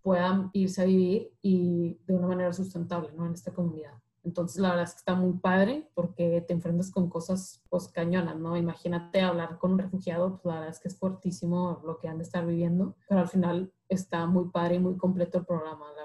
puedan 0.01 0.49
irse 0.53 0.81
a 0.81 0.85
vivir 0.85 1.33
y 1.41 1.99
de 2.05 2.13
una 2.13 2.27
manera 2.27 2.53
sustentable, 2.53 3.11
¿no? 3.13 3.25
En 3.25 3.33
esta 3.33 3.53
comunidad. 3.53 4.02
Entonces, 4.23 4.59
la 4.59 4.69
verdad 4.69 4.85
es 4.85 4.93
que 4.93 4.99
está 4.99 5.15
muy 5.15 5.33
padre 5.33 5.89
porque 5.93 6.41
te 6.47 6.53
enfrentas 6.53 6.91
con 6.91 7.09
cosas, 7.09 7.61
pues, 7.69 7.87
cañonas, 7.89 8.37
¿no? 8.37 8.55
Imagínate 8.57 9.21
hablar 9.21 9.57
con 9.57 9.73
un 9.73 9.79
refugiado, 9.79 10.31
pues, 10.31 10.45
la 10.45 10.53
verdad 10.55 10.69
es 10.69 10.79
que 10.79 10.87
es 10.87 10.97
fuertísimo 10.97 11.81
lo 11.85 11.97
que 11.99 12.07
han 12.07 12.17
de 12.17 12.23
estar 12.23 12.45
viviendo, 12.45 12.95
pero 13.07 13.21
al 13.21 13.27
final 13.27 13.73
está 13.89 14.25
muy 14.25 14.49
padre 14.49 14.75
y 14.75 14.79
muy 14.79 14.97
completo 14.97 15.39
el 15.39 15.45
programa, 15.45 15.85
la. 15.95 16.02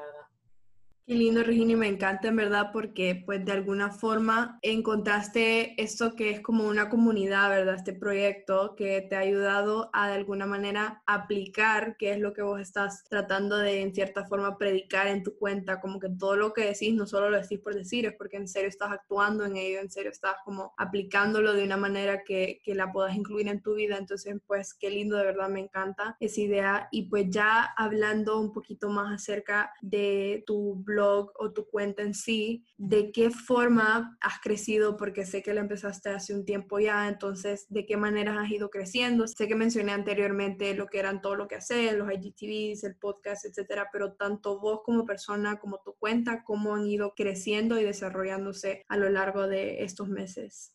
Qué 1.09 1.15
lindo, 1.15 1.43
Regina, 1.43 1.73
y 1.73 1.77
me 1.77 1.87
encanta 1.89 2.29
en 2.29 2.37
verdad 2.37 2.69
porque 2.71 3.23
pues 3.25 3.43
de 3.43 3.53
alguna 3.53 3.91
forma 3.91 4.59
encontraste 4.61 5.73
esto 5.83 6.15
que 6.15 6.29
es 6.29 6.41
como 6.41 6.69
una 6.69 6.91
comunidad, 6.91 7.49
¿verdad? 7.49 7.77
Este 7.77 7.95
proyecto 7.95 8.75
que 8.77 9.01
te 9.01 9.17
ha 9.17 9.21
ayudado 9.21 9.89
a 9.95 10.09
de 10.09 10.17
alguna 10.17 10.45
manera 10.45 11.03
aplicar 11.07 11.97
qué 11.97 12.13
es 12.13 12.19
lo 12.19 12.35
que 12.35 12.43
vos 12.43 12.61
estás 12.61 13.05
tratando 13.09 13.57
de 13.57 13.81
en 13.81 13.95
cierta 13.95 14.27
forma 14.27 14.59
predicar 14.59 15.07
en 15.07 15.23
tu 15.23 15.35
cuenta, 15.39 15.81
como 15.81 15.99
que 15.99 16.11
todo 16.11 16.37
lo 16.37 16.53
que 16.53 16.67
decís 16.67 16.93
no 16.93 17.07
solo 17.07 17.31
lo 17.31 17.41
decís 17.41 17.61
por 17.61 17.75
decir, 17.75 18.05
es 18.05 18.13
porque 18.13 18.37
en 18.37 18.47
serio 18.47 18.69
estás 18.69 18.93
actuando 18.93 19.47
en 19.47 19.57
ello, 19.57 19.81
en 19.81 19.91
serio 19.91 20.11
estás 20.11 20.35
como 20.45 20.75
aplicándolo 20.77 21.55
de 21.55 21.65
una 21.65 21.79
manera 21.79 22.23
que, 22.23 22.61
que 22.63 22.75
la 22.75 22.93
puedas 22.93 23.17
incluir 23.17 23.49
en 23.49 23.63
tu 23.63 23.77
vida. 23.77 23.97
Entonces, 23.97 24.37
pues 24.47 24.75
qué 24.75 24.91
lindo, 24.91 25.17
de 25.17 25.25
verdad 25.25 25.49
me 25.49 25.61
encanta 25.61 26.19
esa 26.21 26.43
idea. 26.43 26.89
Y 26.93 27.05
pues 27.09 27.31
ya 27.31 27.63
hablando 27.79 28.39
un 28.39 28.53
poquito 28.53 28.91
más 28.91 29.11
acerca 29.15 29.73
de 29.81 30.45
tu 30.47 30.75
blog, 30.85 30.98
o 30.99 31.53
tu 31.53 31.67
cuenta 31.69 32.03
en 32.03 32.15
sí, 32.15 32.65
de 32.77 33.13
qué 33.13 33.31
forma 33.31 34.17
has 34.21 34.41
crecido, 34.41 34.97
porque 34.97 35.25
sé 35.25 35.43
que 35.43 35.55
lo 35.55 35.61
empezaste 35.61 36.11
hace 36.11 36.35
un 36.35 36.45
tiempo 36.45 36.79
ya, 36.79 37.09
entonces, 37.09 37.67
de 37.69 37.87
qué 37.87 37.97
maneras 37.97 38.37
has 38.39 38.51
ido 38.51 38.71
creciendo. 38.71 39.27
Sé 39.27 39.49
que 39.49 39.55
mencioné 39.55 39.93
anteriormente 39.93 40.75
lo 40.75 40.87
que 40.87 40.99
eran 40.99 41.21
todo 41.21 41.35
lo 41.35 41.49
que 41.49 41.57
haces, 41.57 41.95
los 41.95 42.11
IGTVs, 42.13 42.85
el 42.85 42.97
podcast, 42.97 43.45
etcétera, 43.45 43.89
pero 43.93 44.13
tanto 44.13 44.61
vos 44.61 44.81
como 44.85 45.05
persona, 45.05 45.59
como 45.59 45.81
tu 45.85 45.95
cuenta, 45.95 46.45
cómo 46.45 46.75
han 46.75 46.87
ido 46.87 47.15
creciendo 47.15 47.79
y 47.79 47.85
desarrollándose 47.85 48.85
a 48.89 48.97
lo 48.97 49.09
largo 49.09 49.47
de 49.47 49.83
estos 49.85 50.09
meses. 50.09 50.75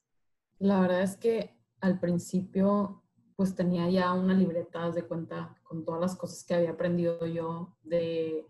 La 0.59 0.81
verdad 0.81 1.03
es 1.03 1.17
que 1.17 1.57
al 1.81 1.99
principio 1.99 3.03
pues 3.35 3.55
tenía 3.55 3.89
ya 3.89 4.13
una 4.13 4.33
libreta 4.33 4.91
de 4.91 5.03
cuenta 5.03 5.55
con 5.63 5.83
todas 5.83 5.99
las 5.99 6.15
cosas 6.15 6.43
que 6.43 6.53
había 6.53 6.71
aprendido 6.71 7.25
yo 7.25 7.75
de 7.83 8.45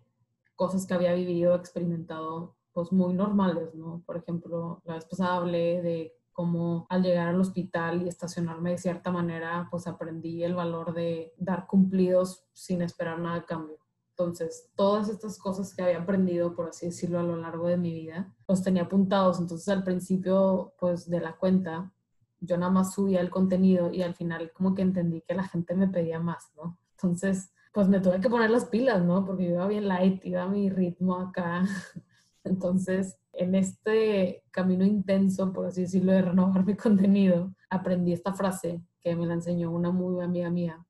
cosas 0.55 0.85
que 0.85 0.93
había 0.93 1.13
vivido, 1.13 1.55
experimentado, 1.55 2.55
pues 2.71 2.91
muy 2.91 3.13
normales, 3.13 3.73
¿no? 3.75 4.03
Por 4.05 4.17
ejemplo, 4.17 4.81
la 4.85 4.95
vez 4.95 5.05
pasada 5.05 5.35
hablé 5.35 5.81
de 5.81 6.15
cómo 6.31 6.87
al 6.89 7.03
llegar 7.03 7.27
al 7.29 7.39
hospital 7.39 8.01
y 8.01 8.09
estacionarme 8.09 8.71
de 8.71 8.77
cierta 8.79 9.11
manera, 9.11 9.67
pues 9.69 9.87
aprendí 9.87 10.43
el 10.43 10.55
valor 10.55 10.93
de 10.93 11.33
dar 11.37 11.67
cumplidos 11.67 12.45
sin 12.53 12.81
esperar 12.81 13.19
nada 13.19 13.37
a 13.37 13.45
cambio. 13.45 13.77
Entonces, 14.09 14.69
todas 14.75 15.09
estas 15.09 15.39
cosas 15.39 15.73
que 15.73 15.81
había 15.81 15.99
aprendido, 15.99 16.55
por 16.55 16.69
así 16.69 16.87
decirlo, 16.87 17.19
a 17.19 17.23
lo 17.23 17.35
largo 17.35 17.67
de 17.67 17.77
mi 17.77 17.93
vida, 17.93 18.31
los 18.47 18.61
tenía 18.61 18.83
apuntados. 18.83 19.39
Entonces, 19.39 19.67
al 19.69 19.83
principio, 19.83 20.73
pues, 20.79 21.09
de 21.09 21.19
la 21.19 21.35
cuenta, 21.35 21.91
yo 22.39 22.57
nada 22.57 22.71
más 22.71 22.93
subía 22.93 23.21
el 23.21 23.31
contenido 23.31 23.91
y 23.91 24.03
al 24.03 24.13
final 24.13 24.51
como 24.53 24.75
que 24.75 24.81
entendí 24.81 25.21
que 25.21 25.33
la 25.33 25.47
gente 25.47 25.75
me 25.75 25.87
pedía 25.87 26.19
más, 26.19 26.51
¿no? 26.55 26.77
Entonces, 26.91 27.51
pues 27.73 27.89
me 27.89 27.99
tuve 27.99 28.21
que 28.21 28.29
poner 28.29 28.51
las 28.51 28.65
pilas, 28.65 29.03
¿no? 29.03 29.25
Porque 29.25 29.45
yo 29.45 29.51
iba 29.51 29.67
bien 29.67 29.87
light, 29.87 30.23
iba 30.25 30.43
a 30.43 30.47
mi 30.47 30.69
ritmo 30.69 31.17
acá. 31.17 31.65
Entonces, 32.43 33.17
en 33.33 33.55
este 33.55 34.43
camino 34.51 34.85
intenso, 34.85 35.51
por 35.51 35.65
así 35.65 35.81
decirlo, 35.81 36.11
de 36.11 36.21
renovar 36.21 36.65
mi 36.65 36.75
contenido, 36.75 37.53
aprendí 37.69 38.13
esta 38.13 38.33
frase 38.33 38.81
que 39.01 39.15
me 39.15 39.25
la 39.25 39.33
enseñó 39.33 39.71
una 39.71 39.91
muy 39.91 40.13
buena 40.13 40.29
amiga 40.29 40.49
mía, 40.51 40.85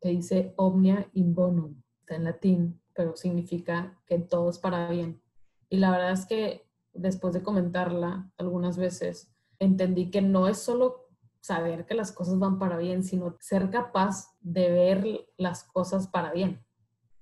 que 0.00 0.08
dice 0.08 0.54
omnia 0.56 1.08
in 1.12 1.34
bonum. 1.34 1.80
Está 2.00 2.16
en 2.16 2.24
latín, 2.24 2.80
pero 2.94 3.14
significa 3.14 3.98
que 4.06 4.18
todo 4.18 4.48
es 4.48 4.58
para 4.58 4.88
bien. 4.88 5.20
Y 5.68 5.76
la 5.76 5.90
verdad 5.90 6.12
es 6.12 6.24
que 6.24 6.66
después 6.94 7.34
de 7.34 7.42
comentarla 7.42 8.30
algunas 8.38 8.78
veces, 8.78 9.30
entendí 9.58 10.10
que 10.10 10.22
no 10.22 10.48
es 10.48 10.56
solo 10.58 11.07
saber 11.40 11.86
que 11.86 11.94
las 11.94 12.12
cosas 12.12 12.38
van 12.38 12.58
para 12.58 12.76
bien, 12.76 13.02
sino 13.02 13.36
ser 13.40 13.70
capaz 13.70 14.36
de 14.40 14.70
ver 14.70 15.26
las 15.36 15.64
cosas 15.64 16.08
para 16.08 16.32
bien, 16.32 16.64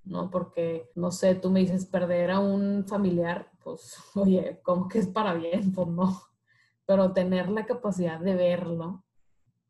¿no? 0.04 0.30
Porque, 0.30 0.90
no 0.94 1.10
sé, 1.10 1.34
tú 1.34 1.50
me 1.50 1.60
dices 1.60 1.86
perder 1.86 2.30
a 2.30 2.40
un 2.40 2.84
familiar, 2.86 3.50
pues, 3.62 3.96
oye, 4.14 4.60
¿cómo 4.62 4.88
que 4.88 4.98
es 4.98 5.08
para 5.08 5.34
bien? 5.34 5.72
Pues 5.72 5.88
no. 5.88 6.22
Pero 6.86 7.12
tener 7.12 7.48
la 7.48 7.66
capacidad 7.66 8.20
de 8.20 8.34
verlo 8.34 9.04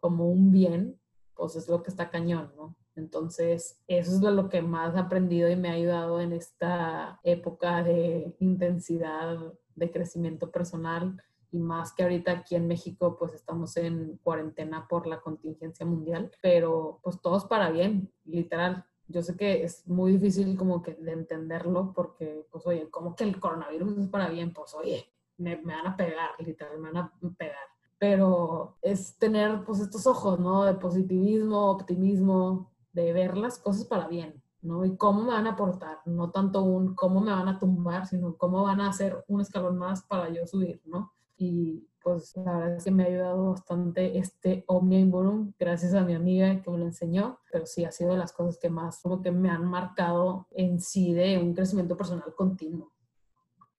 como 0.00 0.28
un 0.30 0.52
bien, 0.52 1.00
pues 1.34 1.56
es 1.56 1.68
lo 1.68 1.82
que 1.82 1.90
está 1.90 2.10
cañón, 2.10 2.52
¿no? 2.56 2.76
Entonces, 2.94 3.82
eso 3.86 4.12
es 4.12 4.20
lo 4.22 4.48
que 4.48 4.62
más 4.62 4.94
he 4.94 4.98
aprendido 4.98 5.50
y 5.50 5.56
me 5.56 5.68
ha 5.68 5.72
ayudado 5.72 6.20
en 6.20 6.32
esta 6.32 7.20
época 7.22 7.82
de 7.82 8.34
intensidad 8.40 9.36
de 9.74 9.90
crecimiento 9.90 10.50
personal 10.50 11.22
y 11.50 11.58
más 11.58 11.92
que 11.92 12.02
ahorita 12.02 12.32
aquí 12.32 12.54
en 12.54 12.66
México 12.66 13.16
pues 13.18 13.34
estamos 13.34 13.76
en 13.76 14.18
cuarentena 14.22 14.86
por 14.88 15.06
la 15.06 15.20
contingencia 15.20 15.86
mundial, 15.86 16.30
pero 16.42 17.00
pues 17.02 17.20
todos 17.20 17.44
para 17.44 17.70
bien, 17.70 18.12
literal. 18.24 18.84
Yo 19.08 19.22
sé 19.22 19.36
que 19.36 19.62
es 19.62 19.86
muy 19.86 20.12
difícil 20.12 20.56
como 20.56 20.82
que 20.82 20.94
de 20.94 21.12
entenderlo 21.12 21.92
porque 21.94 22.46
pues 22.50 22.66
oye, 22.66 22.90
como 22.90 23.14
que 23.14 23.24
el 23.24 23.38
coronavirus 23.38 23.98
es 23.98 24.08
para 24.08 24.28
bien? 24.28 24.52
Pues 24.52 24.74
oye, 24.74 25.12
me, 25.38 25.56
me 25.58 25.74
van 25.74 25.86
a 25.86 25.96
pegar, 25.96 26.30
literal, 26.38 26.78
me 26.78 26.90
van 26.90 26.96
a 27.04 27.12
pegar. 27.36 27.56
Pero 27.98 28.76
es 28.82 29.16
tener 29.18 29.64
pues 29.64 29.80
estos 29.80 30.06
ojos, 30.06 30.38
¿no? 30.38 30.64
De 30.64 30.74
positivismo, 30.74 31.70
optimismo, 31.70 32.70
de 32.92 33.12
ver 33.12 33.36
las 33.36 33.58
cosas 33.58 33.84
para 33.84 34.08
bien, 34.08 34.42
¿no? 34.62 34.84
Y 34.84 34.96
cómo 34.96 35.22
me 35.22 35.32
van 35.32 35.46
a 35.46 35.52
aportar, 35.52 36.00
no 36.06 36.30
tanto 36.30 36.62
un 36.62 36.94
cómo 36.94 37.20
me 37.20 37.30
van 37.30 37.48
a 37.48 37.58
tumbar, 37.58 38.06
sino 38.06 38.36
cómo 38.36 38.64
van 38.64 38.80
a 38.80 38.88
hacer 38.88 39.24
un 39.28 39.40
escalón 39.40 39.78
más 39.78 40.02
para 40.02 40.28
yo 40.30 40.46
subir, 40.46 40.82
¿no? 40.84 41.12
Y 41.37 41.88
pues 42.02 42.37
la 42.37 42.59
verdad 42.59 42.76
es 42.76 42.85
que 42.85 42.90
me 42.93 43.02
ha 43.02 43.07
ayudado 43.07 43.50
bastante 43.50 44.16
este 44.16 44.64
Omnia 44.69 45.00
Invorum, 45.00 45.52
gracias 45.59 45.93
a 45.95 46.05
mi 46.05 46.14
amiga 46.14 46.62
que 46.62 46.71
me 46.71 46.78
lo 46.78 46.85
enseñó, 46.85 47.40
pero 47.50 47.66
sí 47.66 47.85
ha 47.85 47.90
sido 47.90 48.12
de 48.12 48.19
las 48.19 48.33
cosas 48.33 48.59
que 48.59 48.71
más 48.71 49.00
como 49.02 49.21
que 49.21 49.33
me 49.33 49.50
han 49.50 49.66
marcado 49.66 50.47
en 50.52 50.81
sí 50.81 51.12
de 51.12 51.38
un 51.38 51.52
crecimiento 51.52 51.97
personal 51.97 52.33
continuo. 52.37 52.93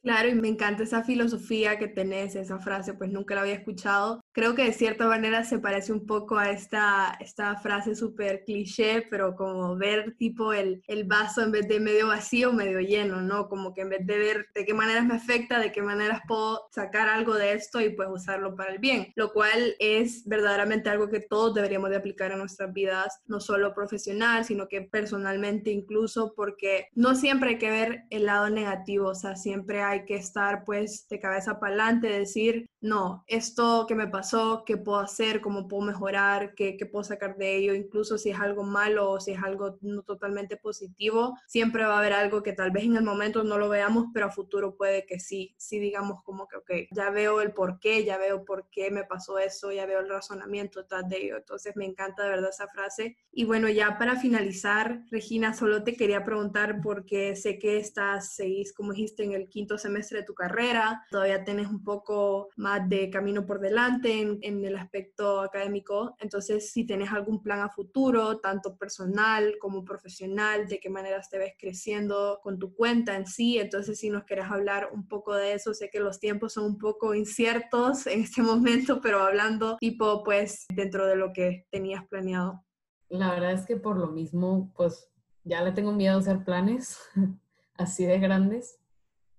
Claro, 0.02 0.30
y 0.30 0.36
me 0.36 0.48
encanta 0.48 0.84
esa 0.84 1.04
filosofía 1.04 1.78
que 1.80 1.88
tenés, 1.88 2.36
esa 2.36 2.60
frase, 2.60 2.94
pues 2.94 3.12
nunca 3.12 3.36
la 3.36 3.42
había 3.42 3.56
escuchado. 3.56 4.22
Creo 4.38 4.54
que 4.54 4.66
de 4.66 4.74
cierta 4.74 5.08
manera 5.08 5.44
se 5.44 5.58
parece 5.58 5.92
un 5.92 6.06
poco 6.06 6.38
a 6.38 6.52
esta, 6.52 7.18
esta 7.20 7.56
frase 7.56 7.96
súper 7.96 8.44
cliché, 8.46 9.02
pero 9.10 9.36
como 9.36 9.76
ver 9.76 10.16
tipo 10.16 10.54
el, 10.54 10.84
el 10.86 11.06
vaso 11.06 11.42
en 11.42 11.52
vez 11.52 11.68
de 11.68 11.80
medio 11.80 12.10
vacío, 12.10 12.54
medio 12.54 12.80
lleno, 12.80 13.20
¿no? 13.24 13.50
Como 13.50 13.74
que 13.74 13.82
en 13.82 13.90
vez 13.90 14.06
de 14.06 14.16
ver 14.20 14.46
de 14.54 14.64
qué 14.64 14.76
maneras 14.76 15.08
me 15.08 15.16
afecta, 15.16 15.60
de 15.60 15.72
qué 15.72 15.82
maneras 15.82 16.22
puedo 16.28 16.68
sacar 16.70 17.10
algo 17.10 17.34
de 17.34 17.54
esto 17.54 17.82
y 17.82 17.90
pues 17.90 18.10
usarlo 18.12 18.56
para 18.56 18.74
el 18.74 18.78
bien, 18.78 19.12
lo 19.16 19.34
cual 19.34 19.74
es 19.80 20.24
verdaderamente 20.28 20.92
algo 20.92 21.10
que 21.10 21.22
todos 21.22 21.56
deberíamos 21.56 21.90
de 21.90 21.96
aplicar 21.96 22.32
en 22.32 22.38
nuestras 22.38 22.72
vidas, 22.72 23.20
no 23.26 23.40
solo 23.40 23.74
profesional, 23.74 24.46
sino 24.46 24.68
que 24.68 24.84
personalmente 24.84 25.72
incluso, 25.72 26.36
porque 26.36 26.90
no 26.94 27.16
siempre 27.16 27.50
hay 27.50 27.58
que 27.58 27.72
ver 27.72 28.04
el 28.12 28.28
lado 28.28 28.52
negativo, 28.52 29.08
o 29.08 29.16
sea, 29.16 29.36
siempre 29.36 29.82
hay 29.82 30.06
que 30.06 30.16
estar 30.16 30.64
pues 30.64 31.08
de 31.10 31.20
cabeza 31.20 31.60
para 31.60 31.74
adelante, 31.74 32.08
decir, 32.08 32.70
no, 32.88 33.24
esto 33.28 33.86
que 33.88 33.96
me 33.96 34.08
pasó, 34.08 34.64
qué 34.66 34.78
puedo 34.78 35.00
hacer, 35.00 35.42
cómo 35.42 35.68
puedo 35.68 35.84
mejorar, 35.84 36.56
qué, 36.56 36.78
qué 36.78 36.86
puedo 36.86 37.04
sacar 37.04 37.38
de 37.38 37.58
ello, 37.58 37.74
incluso 37.74 38.18
si 38.18 38.30
es 38.30 38.40
algo 38.40 38.64
malo 38.64 39.12
o 39.12 39.20
si 39.20 39.32
es 39.32 39.44
algo 39.44 39.78
no 39.82 40.04
totalmente 40.04 40.58
positivo, 40.58 41.38
siempre 41.48 41.86
va 41.86 41.96
a 41.96 42.00
haber 42.00 42.14
algo 42.14 42.44
que 42.44 42.54
tal 42.54 42.72
vez 42.72 42.86
en 42.86 42.96
el 42.96 43.04
momento 43.04 43.44
no 43.44 43.58
lo 43.58 43.70
veamos, 43.70 44.06
pero 44.14 44.28
a 44.28 44.32
futuro 44.32 44.76
puede 44.76 45.06
que 45.06 45.20
sí, 45.20 45.54
sí 45.58 45.80
digamos 45.80 46.24
como 46.24 46.48
que, 46.48 46.58
ok, 46.58 46.72
ya 46.92 47.10
veo 47.10 47.42
el 47.42 47.54
por 47.54 47.80
qué, 47.80 48.06
ya 48.06 48.18
veo 48.18 48.46
por 48.46 48.70
qué 48.70 48.92
me 48.92 49.04
pasó 49.04 49.40
eso, 49.40 49.72
ya 49.72 49.86
veo 49.86 50.00
el 50.00 50.10
razonamiento 50.10 50.82
detrás 50.82 51.08
de 51.10 51.18
ello. 51.18 51.38
Entonces 51.38 51.76
me 51.76 51.86
encanta 51.86 52.24
de 52.24 52.30
verdad 52.30 52.50
esa 52.50 52.68
frase. 52.68 53.18
Y 53.32 53.46
bueno, 53.46 53.70
ya 53.70 53.98
para 53.98 54.16
finalizar, 54.16 55.02
Regina, 55.12 55.54
solo 55.54 55.84
te 55.84 55.96
quería 55.96 56.24
preguntar 56.24 56.82
porque 56.82 57.36
sé 57.36 57.60
que 57.60 57.78
estás, 57.78 58.36
seguís, 58.36 58.74
como 58.74 58.94
dijiste, 58.94 59.24
en 59.24 59.34
el 59.34 59.50
quinto 59.50 59.78
semestre 59.78 60.20
de 60.20 60.26
tu 60.26 60.34
carrera, 60.34 61.06
todavía 61.10 61.44
tienes 61.44 61.68
un 61.68 61.84
poco 61.84 62.50
más 62.56 62.77
de 62.80 63.10
camino 63.10 63.46
por 63.46 63.60
delante 63.60 64.22
en, 64.22 64.66
el 64.66 64.76
aspecto 64.76 65.42
académico. 65.42 66.16
Entonces, 66.20 66.72
si 66.72 66.86
tienes 66.86 67.12
algún 67.12 67.42
plan 67.42 67.60
a 67.62 67.70
futuro, 67.70 68.40
tanto 68.40 68.78
personal 68.78 69.56
como 69.60 69.84
profesional, 69.84 70.68
de 70.68 70.80
qué 70.80 70.90
maneras 70.90 71.30
te 71.30 71.38
ves 71.38 71.54
creciendo 71.60 72.40
con 72.42 72.60
tu 72.60 72.74
cuenta 72.74 73.16
en 73.16 73.26
sí. 73.26 73.60
Entonces, 73.60 74.00
si 74.00 74.10
nos 74.10 74.24
quieres 74.24 74.46
hablar 74.46 74.90
un 74.94 75.08
poco 75.08 75.34
de 75.36 75.54
eso, 75.54 75.74
sé 75.74 75.90
que 75.90 76.00
los 76.00 76.20
tiempos 76.20 76.54
son 76.54 76.66
un 76.66 76.78
poco 76.78 77.14
inciertos 77.14 78.08
en 78.08 78.22
este 78.22 78.42
momento, 78.44 79.02
pero 79.02 79.22
hablando 79.22 79.78
tipo, 79.78 80.24
pues, 80.24 80.66
dentro 80.74 81.06
de 81.06 81.16
lo 81.16 81.34
que 81.34 81.66
tenías 81.70 82.06
planeado. 82.08 82.64
La 83.10 83.32
verdad 83.32 83.54
es 83.54 83.66
que 83.66 83.78
por 83.78 83.98
lo 83.98 84.08
mismo, 84.08 84.72
pues, 84.76 85.10
ya 85.44 85.62
le 85.62 85.72
tengo 85.72 85.92
miedo 85.92 86.18
a 86.18 86.20
hacer 86.20 86.44
planes 86.44 87.00
así 87.78 88.06
de 88.06 88.20
grandes, 88.20 88.80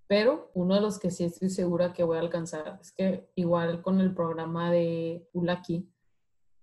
pero 0.09 0.49
uno 0.55 0.73
de 0.73 0.81
los 0.81 0.97
que 0.97 1.11
sí 1.11 1.23
estoy 1.23 1.51
segura 1.51 1.93
que 1.93 2.03
voy 2.03 2.17
a 2.17 2.21
alcanzar 2.21 2.79
es 2.81 2.91
que 2.91 3.29
igual 3.35 3.83
con 3.83 4.01
el 4.01 4.15
programa 4.15 4.71
de 4.71 5.29
Ulaki, 5.33 5.87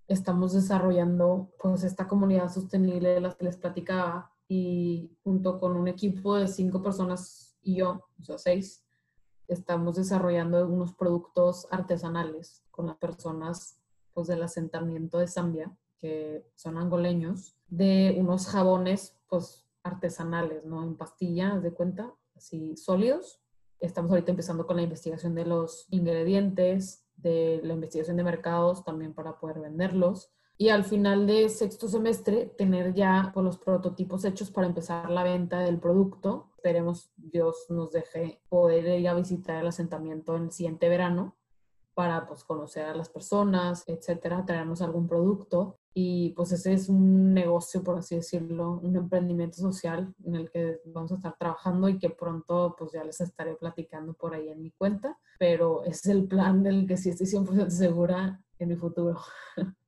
estamos 0.08 0.52
desarrollando 0.52 1.52
pues 1.62 1.84
esta 1.84 2.08
comunidad 2.08 2.52
sostenible 2.52 3.10
de 3.10 3.20
las 3.20 3.36
que 3.36 3.44
les 3.44 3.56
platicaba 3.56 4.32
y 4.48 5.16
junto 5.22 5.60
con 5.60 5.76
un 5.76 5.86
equipo 5.86 6.34
de 6.34 6.48
cinco 6.48 6.82
personas 6.82 7.56
y 7.62 7.76
yo, 7.76 8.08
o 8.20 8.24
sea, 8.24 8.36
seis, 8.36 8.84
estamos 9.46 9.94
desarrollando 9.94 10.66
unos 10.66 10.92
productos 10.94 11.68
artesanales 11.70 12.64
con 12.72 12.88
las 12.88 12.96
personas 12.96 13.78
pues 14.12 14.26
del 14.26 14.42
asentamiento 14.42 15.18
de 15.18 15.28
Zambia, 15.28 15.72
que 15.98 16.50
son 16.56 16.78
angoleños, 16.78 17.54
de 17.68 18.16
unos 18.18 18.48
jabones 18.48 19.16
pues 19.28 19.64
artesanales, 19.84 20.64
¿no? 20.64 20.82
En 20.82 20.96
pastillas 20.96 21.62
de 21.62 21.72
cuenta, 21.72 22.12
así 22.36 22.76
sólidos. 22.76 23.40
Estamos 23.80 24.10
ahorita 24.10 24.30
empezando 24.30 24.66
con 24.66 24.76
la 24.76 24.82
investigación 24.82 25.34
de 25.34 25.44
los 25.44 25.86
ingredientes, 25.90 27.06
de 27.16 27.60
la 27.62 27.74
investigación 27.74 28.16
de 28.16 28.24
mercados 28.24 28.84
también 28.84 29.14
para 29.14 29.38
poder 29.38 29.60
venderlos. 29.60 30.30
Y 30.58 30.70
al 30.70 30.84
final 30.84 31.26
de 31.26 31.48
sexto 31.50 31.86
semestre, 31.86 32.46
tener 32.46 32.94
ya 32.94 33.30
pues, 33.34 33.44
los 33.44 33.58
prototipos 33.58 34.24
hechos 34.24 34.50
para 34.50 34.66
empezar 34.66 35.10
la 35.10 35.22
venta 35.22 35.60
del 35.60 35.78
producto. 35.78 36.50
Esperemos 36.56 37.10
Dios 37.16 37.66
nos 37.68 37.92
deje 37.92 38.40
poder 38.48 39.00
ir 39.00 39.08
a 39.08 39.14
visitar 39.14 39.60
el 39.60 39.68
asentamiento 39.68 40.34
en 40.36 40.44
el 40.44 40.52
siguiente 40.52 40.88
verano 40.88 41.36
para 41.92 42.26
pues, 42.26 42.44
conocer 42.44 42.86
a 42.86 42.94
las 42.94 43.10
personas, 43.10 43.84
etcétera, 43.86 44.44
traernos 44.46 44.80
algún 44.80 45.06
producto. 45.06 45.78
Y 45.98 46.32
pues 46.32 46.52
ese 46.52 46.74
es 46.74 46.90
un 46.90 47.32
negocio, 47.32 47.82
por 47.82 47.96
así 47.96 48.16
decirlo, 48.16 48.80
un 48.82 48.94
emprendimiento 48.96 49.56
social 49.56 50.14
en 50.24 50.34
el 50.34 50.50
que 50.50 50.78
vamos 50.84 51.10
a 51.10 51.14
estar 51.14 51.34
trabajando 51.38 51.88
y 51.88 51.98
que 51.98 52.10
pronto 52.10 52.76
pues 52.78 52.92
ya 52.92 53.02
les 53.02 53.18
estaré 53.22 53.54
platicando 53.54 54.12
por 54.12 54.34
ahí 54.34 54.50
en 54.50 54.60
mi 54.60 54.72
cuenta. 54.72 55.18
Pero 55.38 55.84
es 55.84 56.04
el 56.04 56.28
plan 56.28 56.62
del 56.62 56.86
que 56.86 56.98
sí 56.98 57.08
estoy 57.08 57.26
100% 57.26 57.70
segura 57.70 58.42
en 58.58 58.68
mi 58.68 58.76
futuro. 58.76 59.18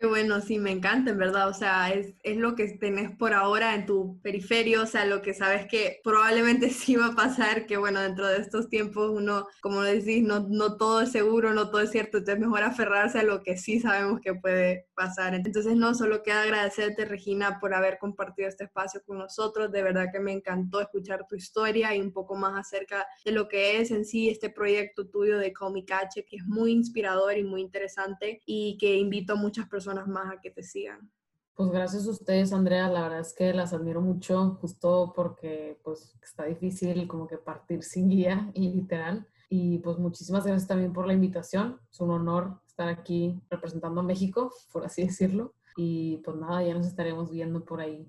Qué 0.00 0.06
bueno, 0.06 0.40
sí, 0.40 0.60
me 0.60 0.70
encanta, 0.70 1.10
en 1.10 1.18
verdad. 1.18 1.48
O 1.48 1.54
sea, 1.54 1.90
es, 1.92 2.14
es, 2.22 2.36
lo 2.36 2.54
que 2.54 2.68
tenés 2.78 3.10
por 3.16 3.34
ahora 3.34 3.74
en 3.74 3.84
tu 3.84 4.20
periferio, 4.22 4.82
o 4.82 4.86
sea, 4.86 5.04
lo 5.04 5.22
que 5.22 5.34
sabes 5.34 5.66
que 5.66 6.00
probablemente 6.04 6.70
sí 6.70 6.94
va 6.94 7.06
a 7.06 7.16
pasar, 7.16 7.66
que 7.66 7.76
bueno, 7.78 8.00
dentro 8.00 8.28
de 8.28 8.36
estos 8.38 8.68
tiempos 8.68 9.10
uno, 9.10 9.48
como 9.60 9.82
decís, 9.82 10.22
no, 10.22 10.46
no 10.48 10.76
todo 10.76 11.00
es 11.00 11.10
seguro, 11.10 11.52
no 11.52 11.70
todo 11.70 11.80
es 11.80 11.90
cierto, 11.90 12.18
entonces 12.18 12.40
mejor 12.40 12.62
aferrarse 12.62 13.18
a 13.18 13.22
lo 13.24 13.42
que 13.42 13.58
sí 13.58 13.80
sabemos 13.80 14.20
que 14.20 14.34
puede 14.34 14.86
pasar. 14.94 15.34
Entonces, 15.34 15.74
no, 15.74 15.92
solo 15.94 16.22
queda 16.22 16.42
agradecerte, 16.42 17.04
Regina, 17.04 17.58
por 17.58 17.74
haber 17.74 17.98
compartido 17.98 18.48
este 18.48 18.64
espacio 18.64 19.02
con 19.04 19.18
nosotros. 19.18 19.72
De 19.72 19.82
verdad 19.82 20.06
que 20.12 20.20
me 20.20 20.32
encantó 20.32 20.80
escuchar 20.80 21.26
tu 21.26 21.34
historia 21.34 21.92
y 21.96 22.00
un 22.00 22.12
poco 22.12 22.36
más 22.36 22.56
acerca 22.56 23.04
de 23.24 23.32
lo 23.32 23.48
que 23.48 23.80
es 23.80 23.90
en 23.90 24.04
sí 24.04 24.28
este 24.28 24.48
proyecto 24.48 25.08
tuyo 25.08 25.38
de 25.38 25.52
Comicache, 25.52 26.24
que 26.24 26.36
es 26.36 26.46
muy 26.46 26.70
inspirador 26.70 27.36
y 27.36 27.42
muy 27.42 27.62
interesante 27.62 28.42
y 28.46 28.78
que 28.78 28.94
invito 28.94 29.32
a 29.32 29.36
muchas 29.36 29.68
personas 29.68 29.87
más 29.94 30.34
a 30.34 30.40
que 30.40 30.50
te 30.50 30.62
sigan. 30.62 31.10
Pues 31.58 31.72
gracias 31.72 32.06
a 32.06 32.10
ustedes, 32.10 32.52
Andrea. 32.52 32.88
La 32.88 33.02
verdad 33.02 33.20
es 33.20 33.34
que 33.34 33.52
las 33.52 33.72
admiro 33.72 34.00
mucho, 34.00 34.58
justo 34.60 35.12
porque 35.14 35.80
pues 35.82 36.16
está 36.22 36.44
difícil 36.44 37.08
como 37.08 37.26
que 37.26 37.36
partir 37.36 37.82
sin 37.82 38.08
guía 38.08 38.48
y 38.54 38.68
literal. 38.74 39.26
Y 39.50 39.78
pues 39.78 39.98
muchísimas 39.98 40.44
gracias 40.44 40.68
también 40.68 40.92
por 40.92 41.06
la 41.08 41.14
invitación. 41.14 41.80
Es 41.90 41.98
un 41.98 42.10
honor 42.10 42.60
estar 42.68 42.88
aquí 42.88 43.40
representando 43.50 44.00
a 44.00 44.04
México, 44.04 44.52
por 44.72 44.84
así 44.84 45.02
decirlo. 45.04 45.54
Y 45.76 46.18
pues 46.18 46.36
nada, 46.36 46.62
ya 46.62 46.74
nos 46.74 46.86
estaremos 46.86 47.30
viendo 47.30 47.64
por 47.64 47.80
ahí. 47.80 48.06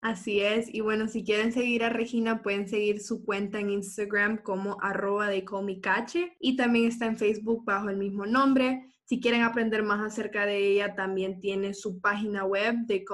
Así 0.00 0.40
es. 0.40 0.72
Y 0.72 0.80
bueno, 0.80 1.08
si 1.08 1.24
quieren 1.24 1.52
seguir 1.52 1.82
a 1.82 1.88
Regina, 1.88 2.42
pueden 2.42 2.68
seguir 2.68 3.00
su 3.00 3.24
cuenta 3.24 3.58
en 3.58 3.70
Instagram 3.70 4.38
como 4.38 4.76
arroba 4.80 5.28
de 5.28 5.44
comicache 5.44 6.36
y 6.38 6.56
también 6.56 6.86
está 6.86 7.06
en 7.06 7.16
Facebook 7.16 7.64
bajo 7.64 7.88
el 7.88 7.96
mismo 7.96 8.26
nombre. 8.26 8.91
Si 9.12 9.20
quieren 9.20 9.42
aprender 9.42 9.82
más 9.82 10.00
acerca 10.00 10.46
de 10.46 10.56
ella, 10.56 10.94
también 10.94 11.38
tiene 11.38 11.74
su 11.74 12.00
página 12.00 12.46
web 12.46 12.76
de 12.86 13.04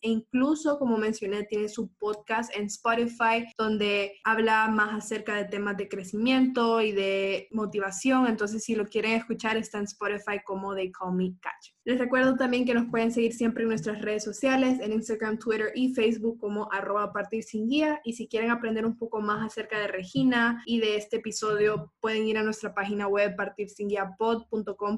e 0.00 0.08
incluso, 0.08 0.80
como 0.80 0.98
mencioné, 0.98 1.44
tiene 1.44 1.68
su 1.68 1.94
podcast 1.94 2.52
en 2.56 2.64
Spotify 2.64 3.46
donde 3.56 4.14
habla 4.24 4.66
más 4.66 5.04
acerca 5.04 5.36
de 5.36 5.44
temas 5.44 5.76
de 5.76 5.88
crecimiento 5.88 6.80
y 6.80 6.90
de 6.90 7.46
motivación. 7.52 8.26
Entonces, 8.26 8.64
si 8.64 8.74
lo 8.74 8.84
quieren 8.86 9.12
escuchar, 9.12 9.56
está 9.56 9.78
en 9.78 9.84
Spotify 9.84 10.40
como 10.44 10.74
de 10.74 10.90
Comicache. 10.90 11.74
Les 11.84 11.98
recuerdo 11.98 12.34
también 12.34 12.66
que 12.66 12.74
nos 12.74 12.90
pueden 12.90 13.12
seguir 13.12 13.32
siempre 13.32 13.62
en 13.62 13.68
nuestras 13.68 14.02
redes 14.02 14.24
sociales, 14.24 14.80
en 14.80 14.92
Instagram, 14.92 15.38
Twitter 15.38 15.70
y 15.74 15.94
Facebook 15.94 16.38
como 16.38 16.70
arroba 16.72 17.12
partir 17.12 17.44
sin 17.44 17.68
guía. 17.68 18.00
Y 18.04 18.14
si 18.14 18.26
quieren 18.26 18.50
aprender 18.50 18.84
un 18.84 18.98
poco 18.98 19.20
más 19.20 19.46
acerca 19.46 19.78
de 19.78 19.86
Regina 19.86 20.62
y 20.66 20.80
de 20.80 20.96
este 20.96 21.18
episodio, 21.18 21.92
pueden 22.00 22.26
ir 22.26 22.38
a 22.38 22.42
nuestra 22.42 22.74
página 22.74 23.06
web 23.06 23.36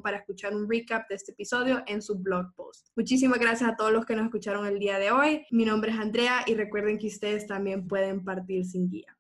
para 0.03 0.19
escuchar 0.19 0.55
un 0.55 0.69
recap 0.69 1.09
de 1.09 1.17
este 1.17 1.33
episodio 1.33 1.83
en 1.87 2.03
su 2.03 2.19
blog 2.19 2.55
post. 2.55 2.89
Muchísimas 2.97 3.39
gracias 3.39 3.71
a 3.71 3.77
todos 3.77 3.93
los 3.93 4.05
que 4.07 4.15
nos 4.15 4.27
escucharon 4.27 4.67
el 4.67 4.79
día 4.79 4.99
de 4.99 5.11
hoy. 5.11 5.47
Mi 5.51 5.65
nombre 5.65 5.91
es 5.91 5.99
Andrea 5.99 6.45
y 6.47 6.55
recuerden 6.55 6.99
que 6.99 7.09
ustedes 7.09 7.47
también 7.47 7.87
pueden 7.87 8.25
partir 8.25 8.65
sin 8.65 8.89
guía. 8.89 9.17